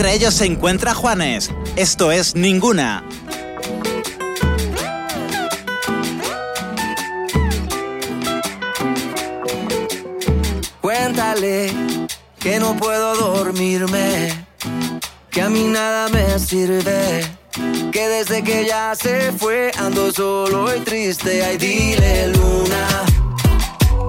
Entre 0.00 0.14
ellos 0.14 0.32
se 0.32 0.46
encuentra 0.46 0.94
Juanes. 0.94 1.50
Esto 1.76 2.10
es 2.10 2.34
Ninguna. 2.34 3.04
Cuéntale 10.80 11.70
que 12.38 12.58
no 12.58 12.74
puedo 12.78 13.14
dormirme, 13.14 14.46
que 15.30 15.42
a 15.42 15.50
mí 15.50 15.64
nada 15.64 16.08
me 16.08 16.38
sirve, 16.38 17.22
que 17.92 18.08
desde 18.08 18.42
que 18.42 18.64
ya 18.64 18.94
se 18.94 19.32
fue 19.32 19.70
ando 19.76 20.10
solo 20.10 20.74
y 20.74 20.80
triste. 20.80 21.44
Ay, 21.44 21.58
dile 21.58 22.28
luna, 22.28 22.86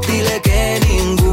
dile 0.07 0.41
que 0.41 0.79
ninguna 0.87 1.30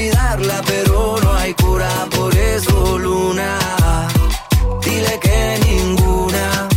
olvidarla, 0.00 0.62
pero 0.66 1.16
no 1.22 1.34
hay 1.34 1.52
cura 1.54 1.90
por 2.10 2.34
eso, 2.34 2.98
luna. 2.98 3.58
Dile 4.82 5.18
que 5.20 5.60
ninguna 5.66 6.68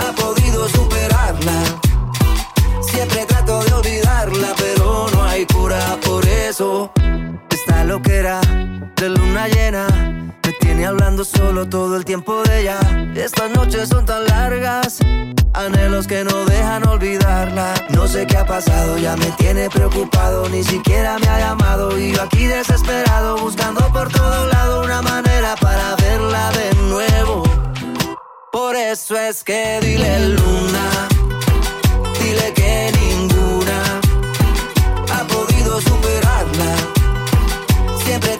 ha 0.00 0.12
podido 0.12 0.68
superarla. 0.68 1.62
Siempre 2.82 3.24
trato 3.24 3.64
de 3.64 3.72
olvidarla, 3.72 4.48
pero 4.58 5.06
no 5.14 5.22
hay 5.24 5.46
cura 5.46 5.98
por 6.04 6.26
eso. 6.26 6.92
Esta 7.48 7.84
loquera 7.84 8.40
de 8.96 9.08
luna 9.08 9.48
llena 9.48 9.86
tiene 10.80 10.92
hablando 10.92 11.24
solo 11.26 11.68
todo 11.68 11.94
el 11.94 12.06
tiempo 12.06 12.42
de 12.42 12.62
ella. 12.62 12.78
Estas 13.14 13.50
noches 13.50 13.90
son 13.90 14.06
tan 14.06 14.24
largas, 14.24 14.98
anhelos 15.52 16.06
que 16.06 16.24
no 16.24 16.46
dejan 16.46 16.88
olvidarla. 16.88 17.74
No 17.90 18.08
sé 18.08 18.26
qué 18.26 18.38
ha 18.38 18.46
pasado, 18.46 18.96
ya 18.96 19.14
me 19.14 19.26
tiene 19.32 19.68
preocupado, 19.68 20.48
ni 20.48 20.64
siquiera 20.64 21.18
me 21.18 21.28
ha 21.28 21.38
llamado. 21.38 21.98
Y 21.98 22.12
yo 22.12 22.22
aquí 22.22 22.46
desesperado, 22.46 23.36
buscando 23.36 23.92
por 23.92 24.08
todo 24.08 24.46
lado 24.46 24.82
una 24.82 25.02
manera 25.02 25.54
para 25.60 25.96
verla 25.96 26.50
de 26.52 26.74
nuevo. 26.88 27.42
Por 28.50 28.74
eso 28.74 29.18
es 29.18 29.44
que 29.44 29.80
dile 29.82 30.30
luna, 30.30 31.08
dile 32.22 32.54
que 32.54 32.90
ninguna 33.02 34.00
ha 35.12 35.26
podido 35.26 35.78
superarla. 35.78 36.74
Siempre 38.02 38.39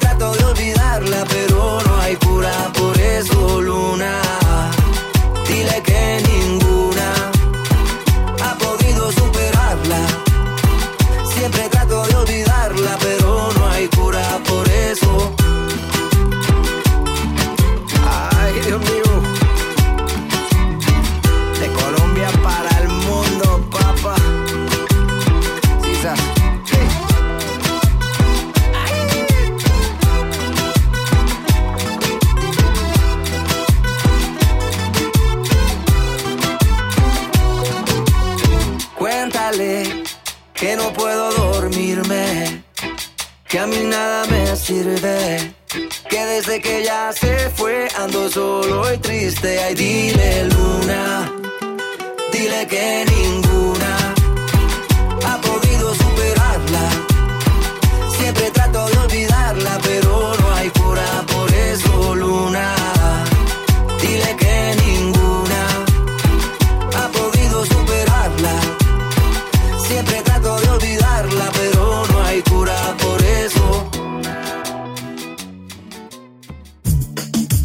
que 43.50 43.58
a 43.58 43.66
mí 43.66 43.78
nada 43.82 44.24
me 44.26 44.54
sirve, 44.54 45.52
que 46.08 46.24
desde 46.24 46.60
que 46.60 46.84
ya 46.84 47.12
se 47.12 47.50
fue 47.50 47.88
ando 47.98 48.30
solo 48.30 48.94
y 48.94 48.98
triste. 48.98 49.58
Ay, 49.58 49.74
dile 49.74 50.44
luna, 50.44 51.32
dile 52.32 52.66
que 52.68 53.04
ninguna 53.10 53.99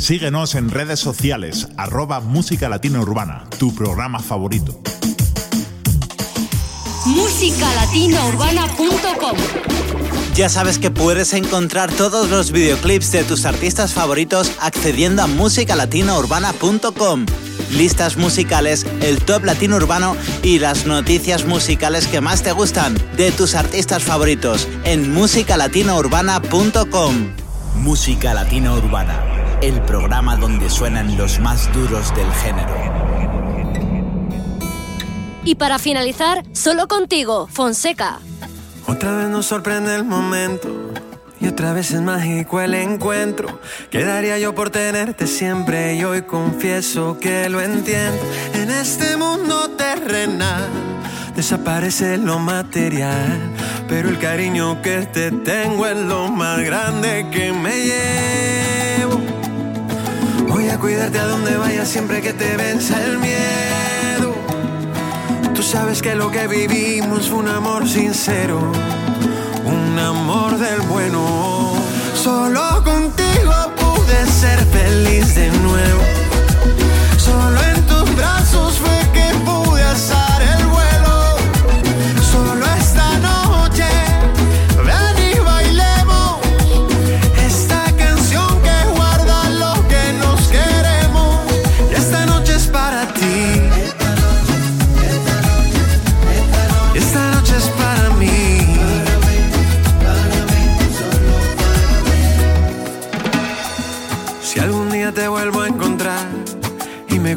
Síguenos 0.06 0.54
en 0.54 0.70
redes 0.70 1.00
sociales, 1.00 1.68
arroba 1.78 2.20
Música 2.20 2.70
Latina 2.70 3.02
Urbana, 3.02 3.46
tu 3.58 3.74
programa 3.74 4.20
favorito. 4.20 4.80
musicalatinourbana.com 7.08 9.36
Ya 10.36 10.50
sabes 10.50 10.78
que 10.78 10.92
puedes 10.92 11.34
encontrar 11.34 11.92
todos 11.92 12.30
los 12.30 12.52
videoclips 12.52 13.12
de 13.14 13.24
tus 13.24 13.46
artistas 13.46 13.96
favoritos 13.96 14.52
accediendo 14.62 15.24
a 15.24 15.28
musicalatinourbana.com. 15.28 17.26
Listas 17.72 18.16
musicales, 18.16 18.86
el 19.02 19.24
top 19.24 19.46
latino 19.46 19.78
urbano 19.78 20.16
y 20.44 20.60
las 20.60 20.86
noticias 20.86 21.46
musicales 21.46 22.06
que 22.06 22.22
más 22.22 22.44
te 22.44 22.52
gustan 22.52 22.94
de 23.18 23.32
tus 23.32 23.56
artistas 23.56 24.04
favoritos 24.04 24.68
en 24.84 25.12
musicalatinourbana.com. 25.12 27.34
Música 27.76 28.36
Latina 28.36 28.74
Urbana, 28.74 29.35
el 29.62 29.82
programa 29.82 30.36
donde 30.36 30.70
suenan 30.70 31.18
los 31.18 31.40
más 31.40 31.72
duros 31.74 32.14
del 32.16 32.32
género. 32.34 32.76
Y 35.44 35.56
para 35.56 35.78
finalizar, 35.78 36.44
solo 36.54 36.88
contigo, 36.88 37.48
Fonseca. 37.52 38.20
Otra 38.88 39.12
vez 39.16 39.30
nos 39.30 39.46
sorprende 39.46 39.96
el 39.96 40.04
momento 40.04 40.70
y 41.40 41.48
otra 41.48 41.74
vez 41.74 41.92
es 41.92 42.02
mágico 42.02 42.62
el 42.62 42.74
encuentro. 42.74 43.60
Quedaría 43.92 44.40
yo 44.40 44.56
por 44.56 44.70
tenerte 44.70 45.28
siempre 45.28 45.96
y 45.96 46.04
hoy 46.04 46.24
confieso 46.24 47.18
que 47.20 47.50
lo 47.50 47.62
entiendo. 47.62 48.20
En 48.54 48.72
este 48.72 49.18
mundo 49.18 49.72
terrenal 49.72 50.68
desaparece 51.36 52.18
lo 52.18 52.40
material, 52.40 53.40
pero 53.88 54.10
el 54.10 54.18
cariño 54.18 54.82
que 54.82 55.02
te 55.02 55.32
tengo 55.32 55.86
es 55.86 55.98
lo 55.98 56.30
más 56.30 56.60
grande 56.62 57.28
que 57.32 57.52
me 57.54 57.78
llevo. 57.82 58.75
A 60.76 60.78
cuidarte 60.78 61.20
a 61.20 61.26
donde 61.28 61.56
vayas 61.56 61.88
siempre 61.88 62.22
que 62.22 62.34
te 62.34 62.58
venza 62.58 63.02
el 63.02 63.18
miedo. 63.18 64.36
Tú 65.54 65.64
sabes 65.64 66.02
que 66.02 66.16
lo 66.16 66.30
que 66.30 66.48
vivimos 66.48 67.30
fue 67.30 67.40
un 67.40 67.48
amor 67.48 67.88
sincero, 67.88 68.60
un 69.64 69.98
amor 69.98 70.58
del 70.58 70.82
bueno. 70.82 71.76
Solo 72.22 72.84
contigo 72.84 73.54
pude 73.80 74.26
ser 74.30 74.60
feliz 74.66 75.36
de 75.36 75.50
nuevo. 75.50 76.02
Solo 77.20 77.58
en 77.62 77.82
tus 77.86 78.14
brazos 78.18 78.65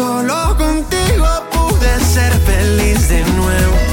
Solo 0.00 0.56
contigo 0.56 1.26
pude 1.52 2.00
ser 2.00 2.32
feliz 2.46 3.06
de 3.10 3.22
nuevo. 3.22 3.89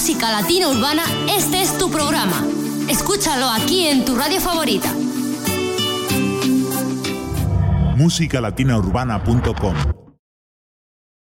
Música 0.00 0.32
latina 0.32 0.68
urbana, 0.68 1.02
este 1.28 1.60
es 1.60 1.76
tu 1.76 1.90
programa. 1.90 2.42
Escúchalo 2.88 3.50
aquí 3.50 3.86
en 3.86 4.06
tu 4.06 4.16
radio 4.16 4.40
favorita. 4.40 4.90
musicalatinaurbana.com 7.98 9.99